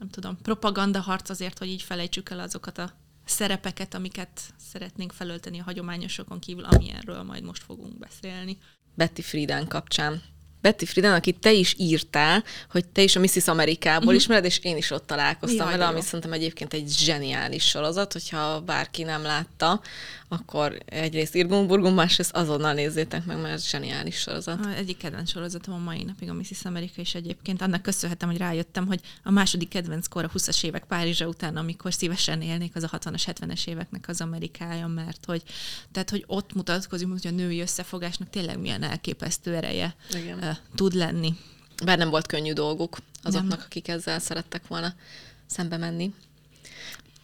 [0.00, 2.92] nem tudom, propaganda harc azért, hogy így felejtsük el azokat a
[3.24, 8.58] szerepeket, amiket szeretnénk felölteni a hagyományosokon kívül, amilyenről majd most fogunk beszélni.
[8.94, 10.22] Betty Friedan kapcsán.
[10.60, 13.48] Betty Friedan, akit te is írtál, hogy te is a Mrs.
[13.48, 14.14] Amerikából uh-huh.
[14.14, 19.02] ismered, és én is ott találkoztam vele, ami szerintem egyébként egy zseniális sorozat, hogyha bárki
[19.02, 19.80] nem látta,
[20.32, 24.64] akkor egyrészt Irgun Burgun, másrészt azonnal nézzétek meg, mert ez zseniális sorozat.
[24.64, 26.64] A egyik kedvenc sorozatom a mai napig a Mrs.
[26.64, 30.84] America, és egyébként annak köszönhetem, hogy rájöttem, hogy a második kedvenc kor a 20-as évek
[30.84, 35.42] Párizsa után, amikor szívesen élnék, az a 60-as, 70-es éveknek az Amerikája, mert hogy,
[35.92, 40.49] tehát, hogy ott mutatkozik, hogy a női összefogásnak tényleg milyen elképesztő ereje Igen.
[40.74, 41.36] Tud lenni.
[41.84, 43.66] Bár nem volt könnyű dolguk azoknak, nem.
[43.66, 44.94] akik ezzel szerettek volna
[45.46, 46.14] szembe menni.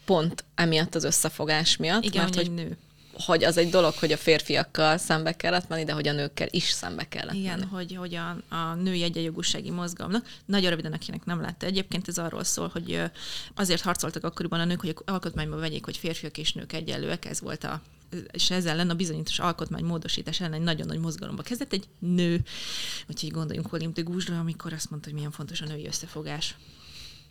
[0.05, 2.05] Pont emiatt az összefogás miatt.
[2.05, 2.77] Igen, mert, hogy nő
[3.25, 6.65] hogy az egy dolog, hogy a férfiakkal szembe kellett menni, de hogy a nőkkel is
[6.65, 7.71] szembe kellett Igen, menni.
[7.71, 11.67] hogy, hogy a, a női egyenjogúsági mozgalomnak, nagyon röviden, akinek nem látta.
[11.67, 13.03] Egyébként ez arról szól, hogy
[13.55, 17.65] azért harcoltak akkoriban a nők, hogy alkotmányban vegyék, hogy férfiak és nők egyenlőek, ez volt
[17.65, 17.81] a
[18.31, 22.45] és ezzel ellen a bizonyítós alkotmány módosítás ellen egy nagyon nagy mozgalomba kezdett egy nő,
[23.09, 26.57] úgyhogy gondoljunk Olim de Guzsra, amikor azt mondta, hogy milyen fontos a női összefogás.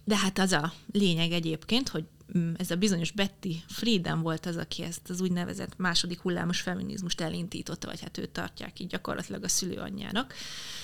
[0.03, 2.03] De hát az a lényeg egyébként, hogy
[2.37, 7.21] mm, ez a bizonyos Betty Friedan volt az, aki ezt az úgynevezett második hullámos feminizmust
[7.21, 10.33] elindította, vagy hát őt tartják így gyakorlatilag a szülőanyjának,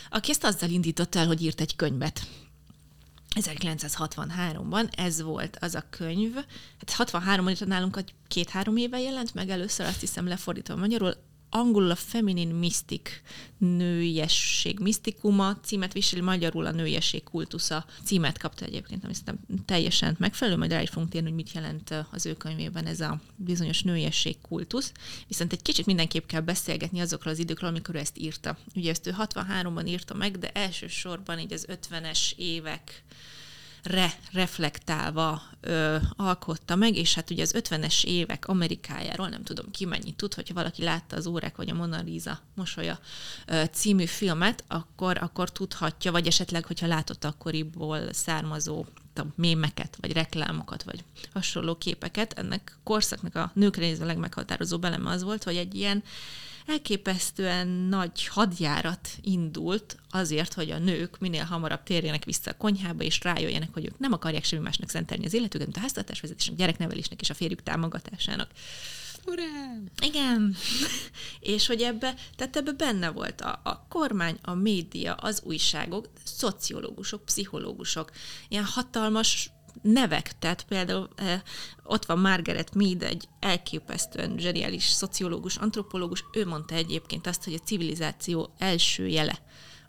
[0.09, 2.27] aki ezt azzal indította el, hogy írt egy könyvet.
[3.39, 6.33] 1963-ban ez volt az a könyv,
[6.77, 11.13] hát 63-ban nálunk két-három éve jelent meg először, azt hiszem lefordítva magyarul,
[11.53, 13.09] angolul a Feminine Mystic
[13.57, 20.57] nőiesség misztikuma címet viseli, magyarul a nőiesség kultusza címet kapta egyébként, ami szerintem teljesen megfelelő,
[20.57, 24.41] majd rá is fogunk térni, hogy mit jelent az ő könyvében ez a bizonyos nőiesség
[24.41, 24.91] kultusz.
[25.27, 28.57] Viszont egy kicsit mindenképp kell beszélgetni azokról az időkről, amikor ő ezt írta.
[28.75, 33.03] Ugye ezt ő 63-ban írta meg, de elsősorban így az 50-es évek
[33.83, 39.85] re reflektálva ö, alkotta meg, és hát ugye az 50-es évek Amerikájáról nem tudom ki
[39.85, 42.99] mennyit tud, hogyha valaki látta az órák vagy a Mona Lisa mosolya
[43.45, 50.11] ö, című filmet, akkor, akkor tudhatja, vagy esetleg, hogyha látott akkoriból származó tudom, mémeket, vagy
[50.11, 55.75] reklámokat, vagy hasonló képeket, ennek korszaknak a nőkre nézve legmeghatározó beleme az volt, hogy egy
[55.75, 56.03] ilyen
[56.65, 63.23] elképesztően nagy hadjárat indult azért, hogy a nők minél hamarabb térjenek vissza a konyhába, és
[63.23, 67.29] rájöjjenek, hogy ők nem akarják semmi másnak szentelni az életüket, mint a háztartásvezetésnek, gyereknevelésnek és
[67.29, 68.49] a férjük támogatásának.
[69.25, 69.91] Urán!
[70.03, 70.55] Igen.
[71.39, 77.25] és hogy ebbe, tehát ebbe benne volt a, a kormány, a média, az újságok, szociológusok,
[77.25, 78.11] pszichológusok,
[78.47, 79.49] ilyen hatalmas
[79.81, 81.41] nevek, tehát például eh,
[81.83, 87.65] ott van Margaret Mead, egy elképesztően zseniális szociológus, antropológus, ő mondta egyébként azt, hogy a
[87.65, 89.39] civilizáció első jele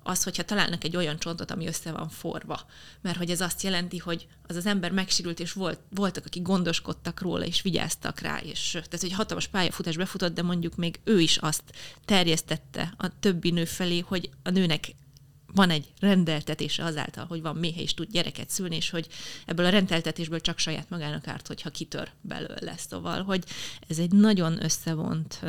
[0.02, 2.60] az, hogyha találnak egy olyan csontot, ami össze van forva.
[3.00, 7.20] Mert hogy ez azt jelenti, hogy az az ember megsérült, és volt, voltak, akik gondoskodtak
[7.20, 11.36] róla, és vigyáztak rá, és tehát, hogy hatalmas pályafutás befutott, de mondjuk még ő is
[11.36, 11.62] azt
[12.04, 14.94] terjesztette a többi nő felé, hogy a nőnek
[15.54, 19.06] van egy rendeltetése azáltal, hogy van méhe és tud gyereket szülni, és hogy
[19.46, 22.74] ebből a rendeltetésből csak saját magának árt, hogyha kitör belőle.
[22.76, 23.44] Szóval, hogy
[23.88, 25.40] ez egy nagyon összevont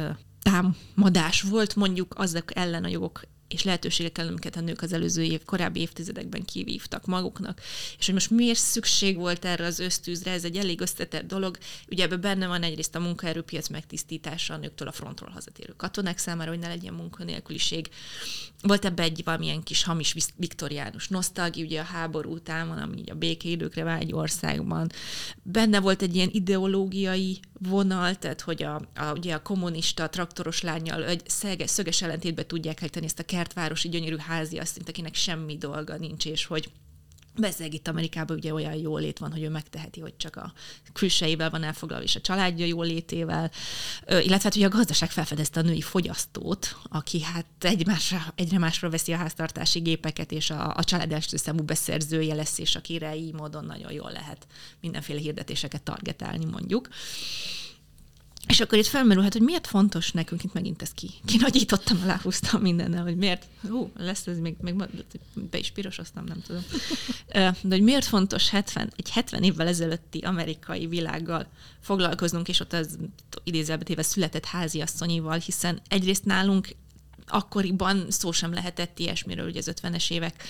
[0.41, 5.43] támadás volt mondjuk azok ellen a jogok és lehetőségekkel, amiket a nők az előző év,
[5.43, 7.61] korábbi évtizedekben kivívtak maguknak.
[7.97, 11.57] És hogy most miért szükség volt erre az ösztűzre, ez egy elég összetett dolog.
[11.87, 16.49] Ugye ebben benne van egyrészt a munkaerőpiac megtisztítása a nőktől a frontról hazatérő katonák számára,
[16.49, 17.89] hogy ne legyen munkanélküliség.
[18.61, 23.15] Volt ebbe egy valamilyen kis hamis viktoriánus nosztalgi, ugye a háború után van, ami a
[23.15, 24.91] békéidőkre vágy országban.
[25.41, 27.39] Benne volt egy ilyen ideológiai
[27.69, 32.79] vonal, tehát hogy a, a, ugye a kommunista traktoros lányjal egy szöges, szöges ellentétbe tudják
[32.79, 36.71] helyteni ezt a kertvárosi gyönyörű háziasszonyt, akinek semmi dolga nincs, és hogy
[37.35, 40.53] Bezzeg itt Amerikában ugye olyan jólét van, hogy ő megteheti, hogy csak a
[40.93, 43.51] külsejével van elfoglalva, és a családja jólétével,
[44.07, 49.13] illetve hát ugye a gazdaság felfedezte a női fogyasztót, aki hát egymásra, egyre másra veszi
[49.13, 53.65] a háztartási gépeket, és a, a család első számú beszerzője lesz, és akire így módon
[53.65, 54.47] nagyon jól lehet
[54.81, 56.89] mindenféle hirdetéseket targetálni mondjuk.
[58.47, 63.03] És akkor itt felmerülhet, hogy miért fontos nekünk, itt megint ezt ki, kinagyítottam, aláhúztam mindennel,
[63.03, 64.75] hogy miért, hú, lesz ez még, még
[65.51, 66.63] be is pirosoztam, nem tudom.
[67.61, 71.47] De hogy miért fontos 70, egy 70 évvel ezelőtti amerikai világgal
[71.79, 72.97] foglalkoznunk, és ott az
[73.43, 76.75] idézelbetéve született háziasszonyival, hiszen egyrészt nálunk
[77.27, 80.43] akkoriban szó sem lehetett ilyesmiről, ugye az 50-es évek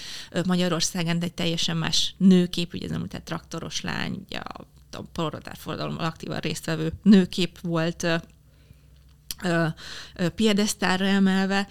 [0.46, 6.06] Magyarországon, de egy teljesen más nőkép, ugye ez nem traktoros lány, ugye a a proletárforradalomban
[6.06, 8.08] aktívan résztvevő nőkép volt
[10.36, 11.68] piedesztára emelve,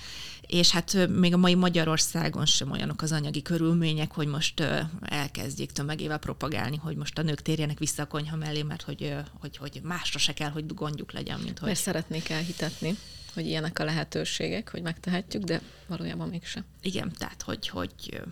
[0.47, 4.63] és hát még a mai Magyarországon sem olyanok az anyagi körülmények, hogy most
[5.01, 9.57] elkezdjék tömegével propagálni, hogy most a nők térjenek vissza a konyha mellé, mert hogy, hogy,
[9.57, 11.69] hogy másra se kell, hogy gondjuk legyen, mint hogy...
[11.69, 12.97] Mert szeretnék elhitetni,
[13.35, 16.65] hogy ilyenek a lehetőségek, hogy megtehetjük, de valójában mégsem.
[16.81, 18.23] Igen, tehát hogy, hogy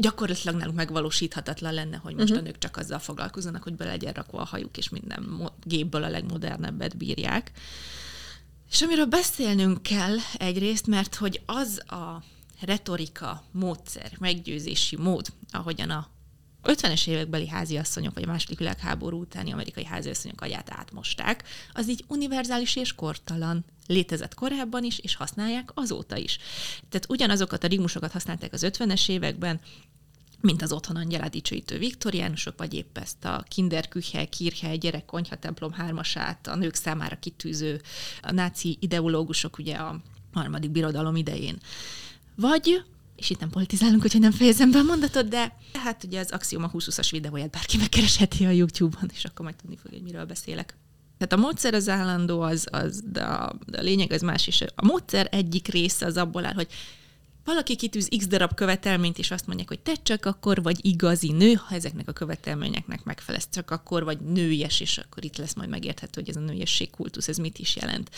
[0.00, 2.38] gyakorlatilag nálunk megvalósíthatatlan lenne, hogy most uh-huh.
[2.38, 6.08] a nők csak azzal foglalkozzanak, hogy be legyen rakva a hajuk, és minden gépből a
[6.08, 7.52] legmodernebbet bírják.
[8.70, 12.22] És amiről beszélnünk kell egyrészt, mert hogy az a
[12.60, 16.08] retorika, módszer, meggyőzési mód, ahogyan a
[16.64, 22.76] 50-es évekbeli háziasszonyok, vagy a második világháború utáni amerikai háziasszonyok agyát átmosták, az így univerzális
[22.76, 23.64] és kortalan.
[23.88, 26.38] Létezett korábban is, és használják azóta is.
[26.88, 29.60] Tehát ugyanazokat a rigmusokat használták az 50-es években,
[30.40, 35.72] mint az otthon angyalát dicsőítő viktoriánusok, vagy épp ezt a kinderküche, kirche, gyerek, konyha, templom
[35.72, 37.80] hármasát a nők számára kitűző
[38.22, 40.00] a náci ideológusok ugye a
[40.32, 41.58] harmadik birodalom idején.
[42.34, 42.82] Vagy
[43.18, 46.70] és itt nem politizálunk, hogy nem fejezem be a mondatot, de hát ugye az Axioma
[46.72, 50.76] 2020-as videóját bárki megkeresheti a YouTube-on, és akkor meg tudni fogja, hogy miről beszélek.
[51.18, 54.62] Tehát a módszer az állandó, az, az de, a, de a lényeg az más is.
[54.74, 56.68] A módszer egyik része az abból áll, hogy
[57.48, 61.52] valaki kitűz x darab követelményt, és azt mondják, hogy te csak akkor vagy igazi nő,
[61.52, 66.20] ha ezeknek a követelményeknek megfelelsz, csak akkor vagy nőies, és akkor itt lesz majd megérthető,
[66.20, 68.10] hogy ez a nőiesség kultusz, ez mit is jelent.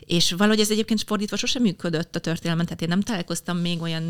[0.00, 4.04] És valahogy ez egyébként fordítva sosem működött a történelemben, tehát én nem találkoztam még olyan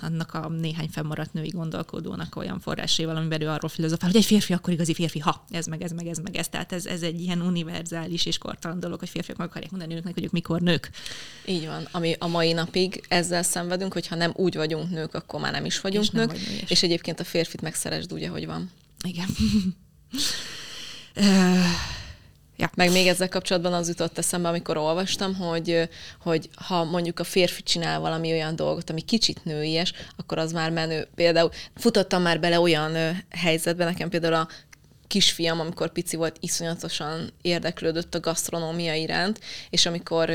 [0.00, 4.52] annak a néhány fennmaradt női gondolkodónak olyan forrásaival, amiben ő arról filozofál, hogy egy férfi
[4.52, 6.48] akkor igazi férfi, ha ez meg ez meg ez meg ez.
[6.48, 10.14] Tehát ez, ez egy ilyen univerzális és kortalan dolog, hogy férfiak meg akarják mondani nőknek,
[10.14, 10.90] hogy ők mikor nők.
[11.46, 15.40] Így van, ami a mai napig ezzel szenvedünk, hogy ha nem úgy vagyunk nők, akkor
[15.40, 16.30] már nem is vagyunk és nők.
[16.30, 16.70] Vagy nőies.
[16.70, 18.70] és egyébként a férfit megszeresd úgy, ahogy van.
[19.04, 19.26] Igen.
[22.56, 22.70] Ja.
[22.74, 25.88] Meg még ezzel kapcsolatban az jutott eszembe, amikor olvastam, hogy,
[26.20, 30.70] hogy ha mondjuk a férfi csinál valami olyan dolgot, ami kicsit nőies, akkor az már
[30.70, 31.08] menő.
[31.14, 34.48] Például futottam már bele olyan helyzetbe, nekem például a
[35.06, 39.40] kisfiam, amikor pici volt, iszonyatosan érdeklődött a gasztronómia iránt,
[39.70, 40.30] és amikor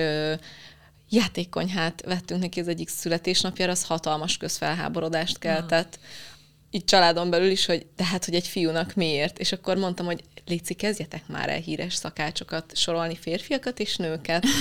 [1.09, 5.99] játékkonyhát vettünk neki az egyik születésnapjára, az hatalmas közfelháborodást keltett.
[6.71, 9.39] Így családon belül is, hogy tehát, hogy egy fiúnak miért.
[9.39, 14.45] És akkor mondtam, hogy Léci, kezdjetek már el híres szakácsokat sorolni, férfiakat és nőket.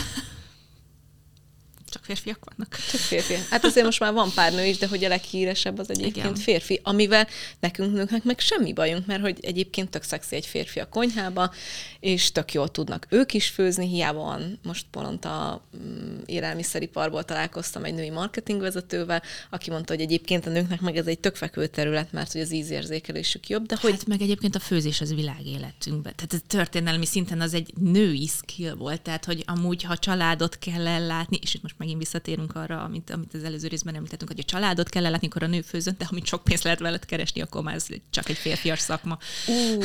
[1.89, 2.77] Csak férfiak vannak.
[2.91, 3.49] Csak férfiak.
[3.49, 6.35] Hát azért most már van pár nő is, de hogy a leghíresebb az egyébként Igen.
[6.35, 7.27] férfi, amivel
[7.61, 11.53] nekünk nőknek meg semmi bajunk, mert hogy egyébként tök szexi egy férfi a konyhába,
[12.01, 17.85] és tök jól tudnak ők is főzni, hiába van, most pont a mm, élelmiszeriparból találkoztam
[17.85, 22.13] egy női marketingvezetővel, aki mondta, hogy egyébként a nőknek meg ez egy tök fekvő terület,
[22.13, 23.91] mert hogy az ízérzékelésük jobb, de hogy...
[23.91, 26.13] Hát meg egyébként a főzés az világéletünkben.
[26.17, 30.87] Tehát ez történelmi szinten az egy női skill volt, tehát hogy amúgy, ha családot kell
[30.87, 34.45] ellátni, és itt most megint visszatérünk arra, amit, amit az előző részben említettünk, hogy a
[34.45, 37.63] családot kell ellátni, akkor a nő főzön, de amit sok pénzt lehet veled keresni, akkor
[37.63, 39.19] már ez csak egy férfias szakma.
[39.47, 39.85] Uh,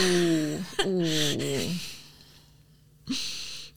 [0.85, 1.61] uh.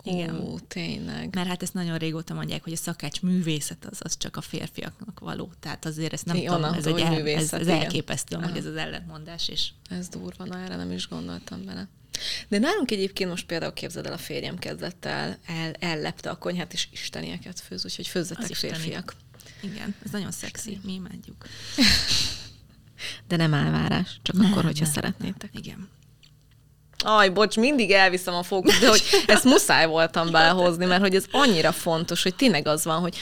[0.07, 0.41] Igen.
[0.41, 1.35] Ó, tényleg.
[1.35, 5.21] Mert hát ezt nagyon régóta mondják, hogy a szakács művészet az, az csak a férfiaknak
[5.21, 5.51] való.
[5.61, 7.81] Tehát azért ezt nem Igen, tudom, onnan ez, egy el, ez, művészet, ez igen.
[7.81, 11.89] elképesztő, hogy ez az ellentmondás, és Ez durva, na erre nem is gondoltam bele.
[12.49, 16.73] De nálunk egyébként most például képzeld el, a férjem kezdett el, el ellepte a konyhát,
[16.73, 18.73] és istenieket főz, úgyhogy főzzetek Az isteni.
[18.73, 19.15] férfiak.
[19.61, 21.47] igen, ez nagyon szexi, mi imádjuk.
[23.29, 25.51] De nem elvárás, csak Nem, akkor, hogyha nem, szeretnétek.
[25.53, 25.89] Igen.
[26.99, 31.25] Aj, bocs, mindig elviszem a fókuszt, de hogy ezt muszáj voltam belehozni, mert hogy ez
[31.31, 33.17] annyira fontos, hogy tényleg az van, hogy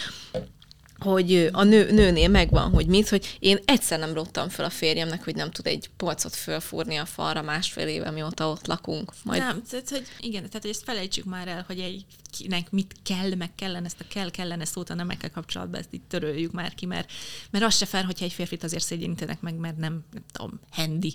[1.03, 5.24] hogy a nő, nőnél megvan, hogy mit, hogy én egyszer nem rottam fel a férjemnek,
[5.24, 9.12] hogy nem tud egy polcot fölfúrni a falra másfél éve, mióta ott lakunk.
[9.22, 12.94] Majd Nem, tehát, hogy igen, tehát hogy ezt felejtsük már el, hogy egy kinek mit
[13.03, 16.74] kell, meg kellene, ezt a kell, kellene szót a nemekkel kapcsolatban, ezt itt töröljük már
[16.74, 17.12] ki, mert,
[17.50, 21.14] mert az se fel, hogyha egy férfit azért szégyenítenek meg, mert nem, nem tudom, hendi.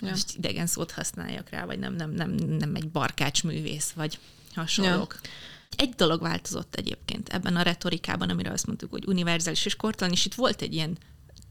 [0.00, 0.08] Ja.
[0.08, 4.18] Most idegen szót használjak rá, vagy nem, nem, nem, nem egy barkács művész, vagy
[4.54, 5.18] hasonlók.
[5.22, 5.30] Ja.
[5.76, 10.26] Egy dolog változott egyébként ebben a retorikában, amiről azt mondtuk, hogy univerzális és kortalan, és
[10.26, 10.98] itt volt egy ilyen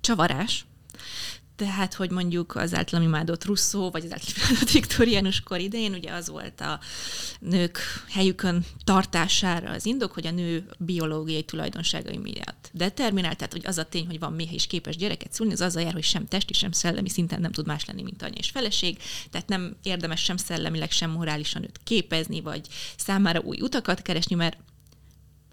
[0.01, 0.65] csavarás,
[1.60, 6.12] tehát, hogy mondjuk az általam imádott Russzó, vagy az általam imádott viktoriánus kor idején, ugye
[6.12, 6.80] az volt a
[7.39, 7.80] nők
[8.10, 13.84] helyükön tartására az indok, hogy a nő biológiai tulajdonságai miatt determinált, tehát hogy az a
[13.84, 16.72] tény, hogy van méhe és képes gyereket szülni, az azzal jár, hogy sem testi, sem
[16.72, 18.97] szellemi szinten nem tud más lenni, mint anya és feleség,
[19.32, 24.57] tehát nem érdemes sem szellemileg, sem morálisan őt képezni, vagy számára új utakat keresni, mert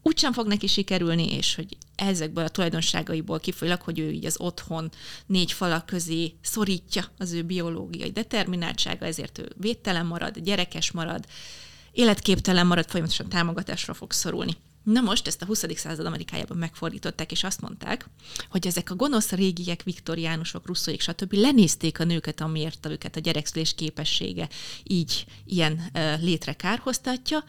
[0.07, 4.91] úgysem fog neki sikerülni, és hogy ezekből a tulajdonságaiból kifolyólag, hogy ő így az otthon
[5.27, 11.25] négy falak közé szorítja az ő biológiai determináltsága, ezért ő védtelen marad, gyerekes marad,
[11.93, 14.57] életképtelen marad, folyamatosan támogatásra fog szorulni.
[14.83, 15.65] Na most ezt a 20.
[15.75, 18.09] század Amerikájában megfordították, és azt mondták,
[18.51, 21.33] hogy ezek a gonosz régiek, viktoriánusok, russzóik, stb.
[21.33, 24.49] lenézték a nőket, amiért őket a gyerekszülés képessége
[24.83, 25.91] így ilyen
[26.21, 27.45] létre kárhoztatja,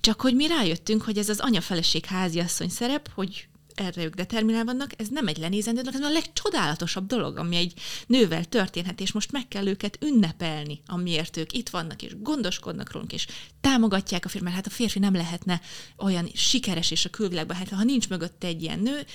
[0.00, 4.90] csak hogy mi rájöttünk, hogy ez az anya-feleség háziasszony szerep, hogy erre ők determinál vannak,
[4.96, 7.72] ez nem egy lenézendő dolog, hanem a legcsodálatosabb dolog, ami egy
[8.06, 13.12] nővel történhet, és most meg kell őket ünnepelni, amiért ők itt vannak, és gondoskodnak rólunk,
[13.12, 13.26] és
[13.60, 15.60] támogatják a mert hát a férfi nem lehetne
[15.96, 19.06] olyan sikeres és a külvilágban, hát ha nincs mögötte egy ilyen nő,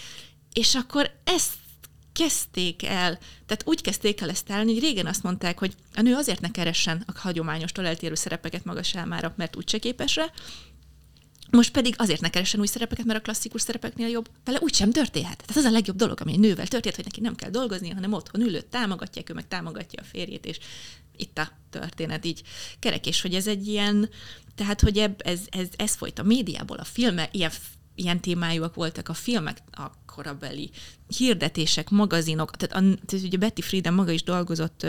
[0.53, 1.53] és akkor ezt
[2.13, 6.15] kezdték el, tehát úgy kezdték el ezt állni, hogy régen azt mondták, hogy a nő
[6.15, 10.31] azért ne keressen a hagyományostól eltérő szerepeket maga sámára, mert úgyse képes rá,
[11.55, 14.91] most pedig azért ne keressen új szerepeket, mert a klasszikus szerepeknél jobb, vele úgy sem
[14.91, 15.43] történhet.
[15.45, 18.13] Tehát az a legjobb dolog, ami egy nővel történt, hogy neki nem kell dolgozni, hanem
[18.13, 20.59] otthon ülőt támogatják, ő meg támogatja a férjét, és
[21.17, 22.41] itt a történet így
[22.79, 24.09] kerek, és hogy ez egy ilyen,
[24.55, 27.51] tehát hogy ebb, ez, ez, ez folyt a médiából, a filme, ilyen,
[27.95, 30.69] ilyen témájúak voltak a filmek, a korabeli
[31.17, 34.85] hirdetések, magazinok, tehát, a, tehát ugye Betty Friedan maga is dolgozott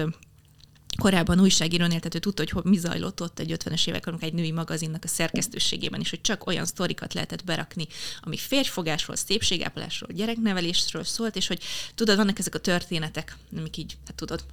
[0.97, 4.51] korábban újságírónél, tehát ő tudta, hogy mi zajlott ott egy 50-es évek, amikor egy női
[4.51, 7.87] magazinnak a szerkesztőségében is, hogy csak olyan sztorikat lehetett berakni,
[8.21, 11.63] ami férjfogásról, szépségápolásról, gyereknevelésről szólt, és hogy
[11.95, 14.45] tudod, vannak ezek a történetek, amik így, hát tudod,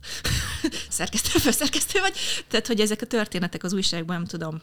[0.89, 2.15] szerkesztő, főszerkesztő vagy,
[2.47, 4.61] tehát, hogy ezek a történetek az újságban, nem tudom,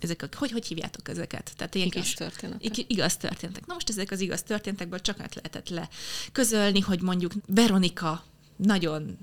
[0.00, 1.52] ezek a, hogy, hogy hívjátok ezeket?
[1.56, 2.84] Tehát ilyen Igaz kis, történetek.
[2.86, 3.66] igaz történetek.
[3.66, 5.88] Na most ezek az igaz történetekből csak át lehetett le
[6.32, 8.24] közölni, hogy mondjuk Veronika
[8.56, 9.18] nagyon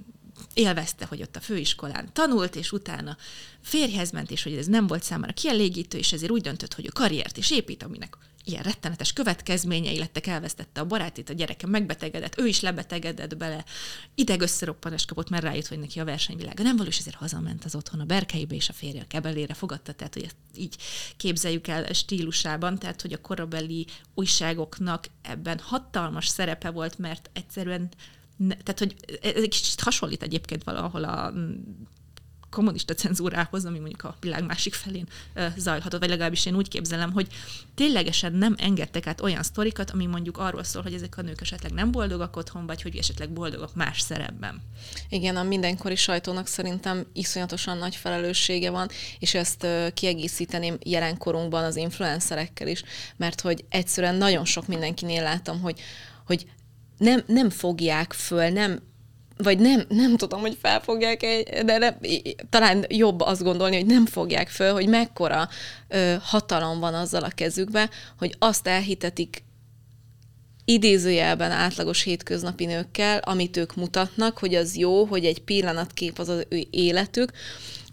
[0.54, 3.18] élvezte, hogy ott a főiskolán tanult, és utána
[3.62, 6.92] férjhez ment, és hogy ez nem volt számára kielégítő, és ezért úgy döntött, hogy a
[6.92, 8.18] karriert is épít, aminek
[8.48, 13.66] ilyen rettenetes következményei lettek, elvesztette a barátét, a gyereke megbetegedett, ő is lebetegedett bele,
[14.16, 18.00] ideg összeroppanás kapott, mert rájött, hogy neki a versenyvilága nem valós, ezért hazament az otthon
[18.00, 20.76] a berkeibe, és a férje a kebelére fogadta, tehát hogy ezt így
[21.18, 27.90] képzeljük el stílusában, tehát hogy a korabeli újságoknak ebben hatalmas szerepe volt, mert egyszerűen
[28.38, 31.52] ne, tehát, hogy ez egy kicsit hasonlít egyébként valahol a mm,
[32.50, 37.12] kommunista cenzúrához, ami mondjuk a világ másik felén ö, zajlhatott, vagy legalábbis én úgy képzelem,
[37.12, 37.28] hogy
[37.76, 41.72] ténylegesen nem engedtek át olyan sztorikat, ami mondjuk arról szól, hogy ezek a nők esetleg
[41.72, 44.62] nem boldogak otthon, vagy hogy esetleg boldogak más szerepben.
[45.10, 52.68] Igen, a mindenkori sajtónak szerintem iszonyatosan nagy felelőssége van, és ezt kiegészíteném jelenkorunkban az influencerekkel
[52.68, 52.84] is,
[53.18, 55.80] mert hogy egyszerűen nagyon sok mindenkinél látom, hogy,
[56.26, 56.46] hogy
[56.98, 58.80] nem, nem fogják föl, nem
[59.38, 61.20] vagy nem, nem tudom, hogy felfogják
[61.66, 61.98] de nem,
[62.50, 65.50] talán jobb azt gondolni, hogy nem fogják föl, hogy mekkora
[65.88, 69.44] ö, hatalom van azzal a kezükben, hogy azt elhitetik
[70.66, 76.46] idézőjelben átlagos hétköznapi nőkkel, amit ők mutatnak, hogy az jó, hogy egy pillanatkép az az
[76.50, 77.32] ő életük,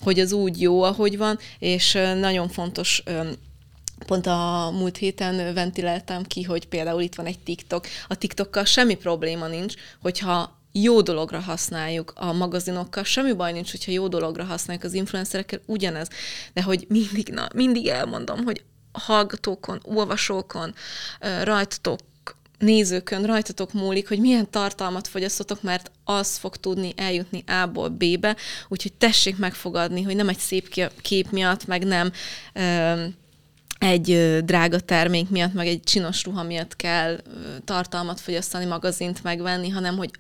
[0.01, 3.21] hogy az úgy jó, ahogy van, és nagyon fontos ö,
[4.07, 7.87] Pont a múlt héten ventiláltam ki, hogy például itt van egy TikTok.
[8.09, 13.93] A TikTokkal semmi probléma nincs, hogyha jó dologra használjuk a magazinokkal, semmi baj nincs, hogyha
[13.93, 16.09] jó dologra használjuk az influencerekkel, ugyanez.
[16.53, 20.75] De hogy mindig, na, mindig elmondom, hogy hallgatókon, olvasókon,
[21.43, 22.01] rajtatok
[22.59, 28.37] nézőkön rajtatok múlik, hogy milyen tartalmat fogyasztotok, mert az fog tudni eljutni A-ból B-be,
[28.69, 32.13] úgyhogy tessék megfogadni, hogy nem egy szép kép miatt, meg nem
[33.85, 37.21] egy drága termék miatt, meg egy csinos ruha miatt kell
[37.65, 40.11] tartalmat fogyasztani, magazint megvenni, hanem hogy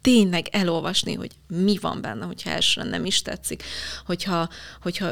[0.00, 3.62] tényleg elolvasni, hogy mi van benne, hogyha elsőre nem is tetszik,
[4.06, 4.48] hogyha,
[4.82, 5.10] hogyha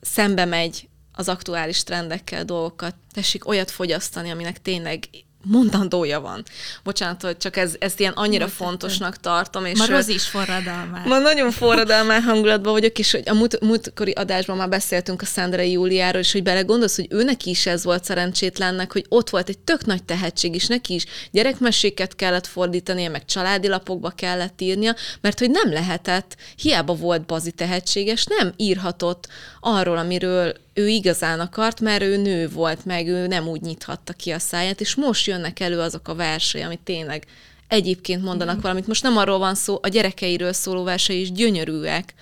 [0.00, 5.08] szembe megy az aktuális trendekkel dolgokat, tessék olyat fogyasztani, aminek tényleg
[5.42, 6.44] mondandója van.
[6.82, 9.64] Bocsánat, hogy csak ez, ezt ilyen annyira Most fontosnak tartom.
[9.64, 11.06] És ma Rozi is forradalmár.
[11.06, 15.70] Ma nagyon forradalmár hangulatban vagyok, és hogy a múlt, múltkori adásban már beszéltünk a Szendrei
[15.70, 19.86] Júliáról, és hogy belegondolsz, hogy őnek is ez volt szerencsétlennek, hogy ott volt egy tök
[19.86, 25.50] nagy tehetség, és neki is gyerekmeséket kellett fordítania, meg családi lapokba kellett írnia, mert hogy
[25.50, 29.28] nem lehetett, hiába volt bazi tehetséges, nem írhatott
[29.60, 34.30] arról, amiről ő igazán akart, mert ő nő volt, meg ő nem úgy nyithatta ki
[34.30, 37.26] a száját, és most jönnek elő azok a versei, amit tényleg
[37.68, 38.60] egyébként mondanak mm.
[38.60, 38.86] valamit.
[38.86, 42.14] Most nem arról van szó, a gyerekeiről szóló versei is gyönyörűek,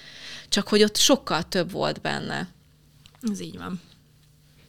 [0.48, 2.48] csak hogy ott sokkal több volt benne.
[3.30, 3.80] Ez így van.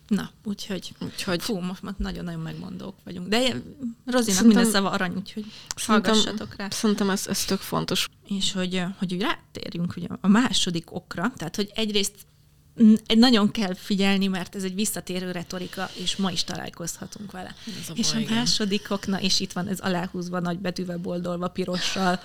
[0.07, 1.41] Na, úgyhogy, úgyhogy...
[1.41, 3.27] fú, most, most nagyon-nagyon megmondók vagyunk.
[3.27, 3.61] De
[4.05, 6.69] Rozinak minden szava arany, úgyhogy hallgassatok rá.
[6.69, 8.07] Szerintem ez, ez tök fontos.
[8.27, 12.15] És hogy, hogy rátérjünk ugye a második okra, tehát hogy egyrészt
[13.15, 17.55] nagyon kell figyelni, mert ez egy visszatérő retorika, és ma is találkozhatunk vele.
[17.89, 22.19] a és a másodikok, na és itt van ez aláhúzva nagy betűvel, boldolva, pirossal,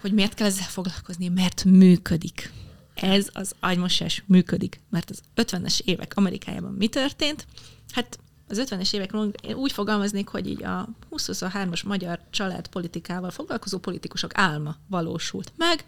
[0.00, 2.52] hogy miért kell ezzel foglalkozni, mert működik.
[2.94, 7.46] Ez az agymosás működik, mert az 50-es évek Amerikájában mi történt?
[7.92, 14.76] Hát az 50-es évekről úgy fogalmaznék, hogy így a 20-23-as magyar családpolitikával foglalkozó politikusok álma
[14.86, 15.84] valósult meg,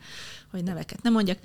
[0.51, 1.39] hogy neveket nem mondjak,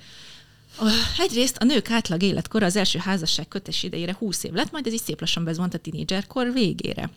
[1.18, 4.92] Egyrészt a nők átlag életkora az első házasság kötés idejére 20 év lett, majd ez
[4.92, 7.10] is szép lassan bezvont a tinédzserkor végére.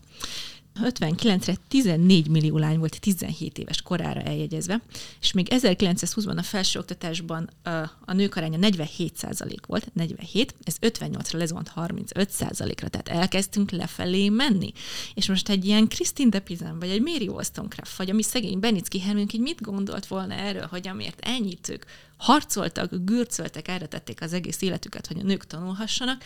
[0.84, 4.82] 59-re 14 millió lány volt 17 éves korára eljegyezve,
[5.21, 7.69] és még 1920-ban a felsőoktatásban a,
[8.05, 14.71] a nők aránya 47% volt, 47, ez 58-ra lezont 35% ra tehát elkezdtünk lefelé menni.
[15.13, 19.34] És most egy ilyen Christine Depizen, vagy egy Mary Wollstonecraft, vagy ami szegény Benicki Hermünk
[19.34, 21.84] így mit gondolt volna erről, hogy amiért ennyit ők
[22.17, 26.23] harcoltak, gürcöltek, erre tették az egész életüket, hogy a nők tanulhassanak,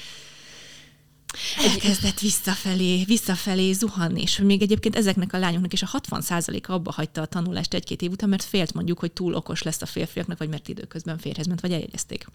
[1.57, 7.21] elkezdett visszafelé, visszafelé zuhanni, és még egyébként ezeknek a lányoknak is a 60%-a abba hagyta
[7.21, 10.49] a tanulást egy-két év után, mert félt mondjuk, hogy túl okos lesz a férfiaknak, vagy
[10.49, 12.25] mert időközben férhez ment, vagy eljegyezték.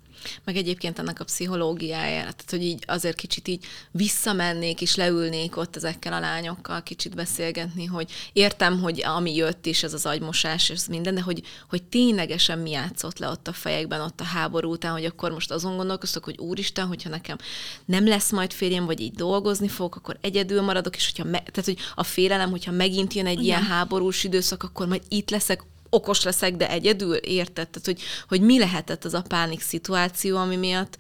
[0.44, 5.76] Meg egyébként ennek a pszichológiája, tehát hogy így azért kicsit így visszamennék és leülnék ott
[5.76, 10.86] ezekkel a lányokkal, kicsit beszélgetni, hogy értem, hogy ami jött is, ez az agymosás, és
[10.88, 14.92] minden, de hogy, hogy ténylegesen mi játszott le ott a fejekben, ott a háború után,
[14.92, 17.36] hogy akkor most azon gondolkoztok, hogy úristen, hogyha nekem
[17.84, 21.64] nem lesz majd férjem, vagy így dolgozni fogok, akkor egyedül maradok, és hogyha me, tehát,
[21.64, 23.44] hogy a félelem, hogyha megint jön egy Igen.
[23.44, 27.68] ilyen háborús időszak, akkor majd itt leszek, okos leszek, de egyedül, érted?
[27.68, 30.98] Tehát, hogy, hogy mi lehetett az a pánik szituáció, ami miatt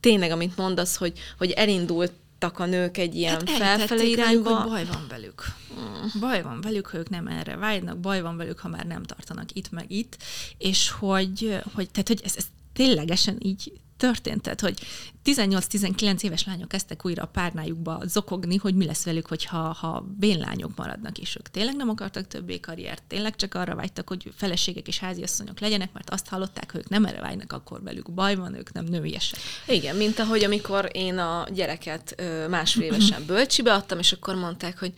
[0.00, 4.50] tényleg, amit mondasz, hogy, hogy elindult a nők egy ilyen hát felfelé irányba.
[4.50, 5.44] Velük, hogy baj van velük.
[5.80, 6.20] Mm.
[6.20, 9.52] Baj van velük, ha ők nem erre vágynak, baj van velük, ha már nem tartanak
[9.52, 10.16] itt meg itt,
[10.58, 14.78] és hogy, hogy tehát, hogy ez, ez ténylegesen így történt, tehát, hogy
[15.24, 20.76] 18-19 éves lányok kezdtek újra a párnájukba zokogni, hogy mi lesz velük, hogyha ha bénlányok
[20.76, 24.98] maradnak, és ők tényleg nem akartak többé karriert, tényleg csak arra vágytak, hogy feleségek és
[24.98, 28.72] háziasszonyok legyenek, mert azt hallották, hogy ők nem erre vágynak, akkor velük baj van, ők
[28.72, 29.40] nem nőiesek.
[29.66, 34.92] Igen, mint ahogy amikor én a gyereket másfél évesen bölcsibe adtam, és akkor mondták, hogy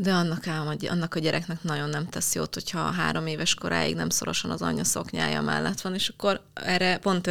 [0.00, 4.08] de annak, ám, annak a gyereknek nagyon nem tesz jót, hogyha három éves koráig nem
[4.08, 7.30] szorosan az anyja szoknyája mellett van, és akkor erre pont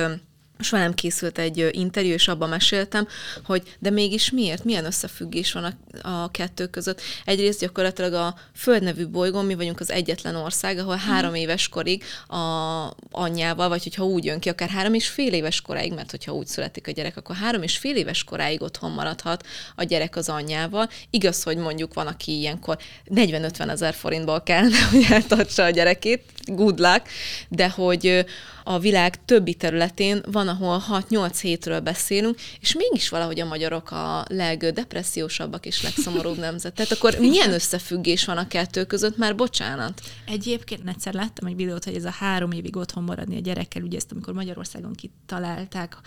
[0.60, 3.08] és velem készült egy interjú, és abban meséltem,
[3.46, 7.02] hogy de mégis miért, milyen összefüggés van a, a kettő között.
[7.26, 11.40] Egyrészt gyakorlatilag a Föld nevű bolygón mi vagyunk az egyetlen ország, ahol három mhm.
[11.40, 12.36] éves korig a
[13.12, 16.48] anyjával, vagy hogyha úgy jön ki, akár három és fél éves koráig, mert hogyha úgy
[16.48, 19.46] születik a gyerek, akkor három és fél éves koráig otthon maradhat
[19.76, 20.90] a gyerek az anyjával.
[21.10, 22.78] Igaz, hogy mondjuk van, aki ilyenkor
[23.16, 27.08] 40-50 ezer forintból kellene, hogy eltartsa a gyerekét, good luck,
[27.50, 28.26] de hogy
[28.70, 34.26] a világ többi területén van, ahol 6-8 hétről beszélünk, és mégis valahogy a magyarok a
[34.30, 36.74] legdepressziósabbak és legszomorúbb nemzet.
[36.74, 40.02] Tehát akkor milyen összefüggés van a kettő között, már bocsánat?
[40.26, 43.98] Egyébként egyszer láttam egy videót, hogy ez a három évig otthon maradni a gyerekkel, ugye
[43.98, 45.98] ezt amikor Magyarországon kitalálták,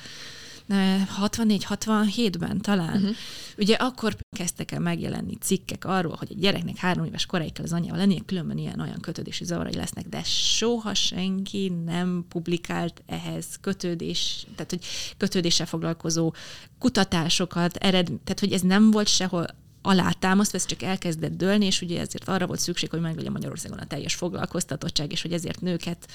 [0.70, 2.96] 64-67-ben talán.
[2.96, 3.16] Uh-huh.
[3.58, 7.72] Ugye akkor kezdtek el megjelenni cikkek arról, hogy egy gyereknek három éves koráig kell az
[7.72, 14.46] anyával lennie, különben ilyen olyan kötődési zavarai lesznek, de soha senki nem publikált ehhez kötődés,
[14.54, 14.84] tehát hogy
[15.16, 16.34] kötődéssel foglalkozó
[16.78, 19.46] kutatásokat, ered, tehát hogy ez nem volt sehol
[19.82, 23.86] alátámasztva, ez csak elkezdett dőlni, és ugye ezért arra volt szükség, hogy meglegyen Magyarországon a
[23.86, 26.08] teljes foglalkoztatottság, és hogy ezért nőket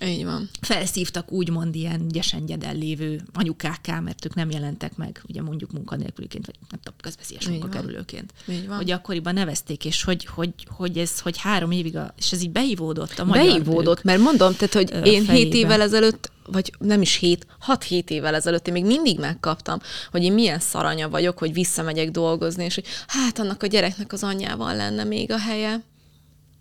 [0.00, 0.50] így van.
[0.60, 6.56] Felszívtak úgymond ilyen gyesen lévő anyukákká, mert ők nem jelentek meg, ugye mondjuk munkanélküliként, vagy
[6.70, 8.32] nem tudom, közveszélyes munkakerülőként.
[8.68, 12.50] Hogy akkoriban nevezték, és hogy, hogy, hogy ez, hogy három évig, a, és ez így
[12.50, 15.32] beívódott a magyar Beívódott, mert mondom, tehát, hogy én fejébe.
[15.32, 19.78] hét évvel ezelőtt vagy nem is hét, hat-hét évvel ezelőtt én még mindig megkaptam,
[20.10, 24.22] hogy én milyen szaranya vagyok, hogy visszamegyek dolgozni, és hogy hát annak a gyereknek az
[24.22, 25.82] anyjával lenne még a helye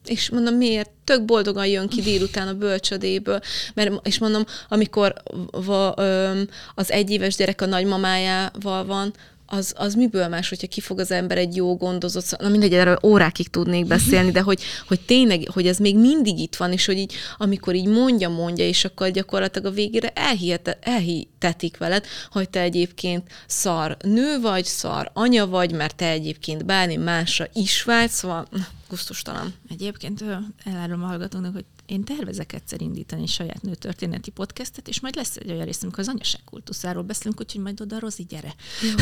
[0.05, 0.89] és mondom, miért?
[1.03, 3.39] Tök boldogan jön ki délután a bölcsödéből,
[3.73, 5.13] mert, és mondom, amikor
[5.51, 9.13] va, öm, az egyéves gyerek a nagymamájával van,
[9.53, 13.47] az, az miből más, hogyha kifog az ember egy jó gondozott, na mindegy, erről órákig
[13.47, 17.13] tudnék beszélni, de hogy, hogy tényleg, hogy ez még mindig itt van, és hogy így,
[17.37, 23.31] amikor így mondja, mondja, és akkor gyakorlatilag a végére elhihete, elhitetik veled, hogy te egyébként
[23.47, 28.47] szar nő vagy, szar anya vagy, mert te egyébként bármi másra is vágy, szóval
[28.93, 29.53] gusztustalan.
[29.69, 30.23] Egyébként
[30.63, 35.35] elárulom a hallgatónak, hogy én tervezek egyszer indítani egy saját nőtörténeti podcastet, és majd lesz
[35.35, 38.55] egy olyan rész, amikor az anyaság kultuszáról beszélünk, úgyhogy majd oda Rozi, gyere.
[38.81, 38.95] Jó,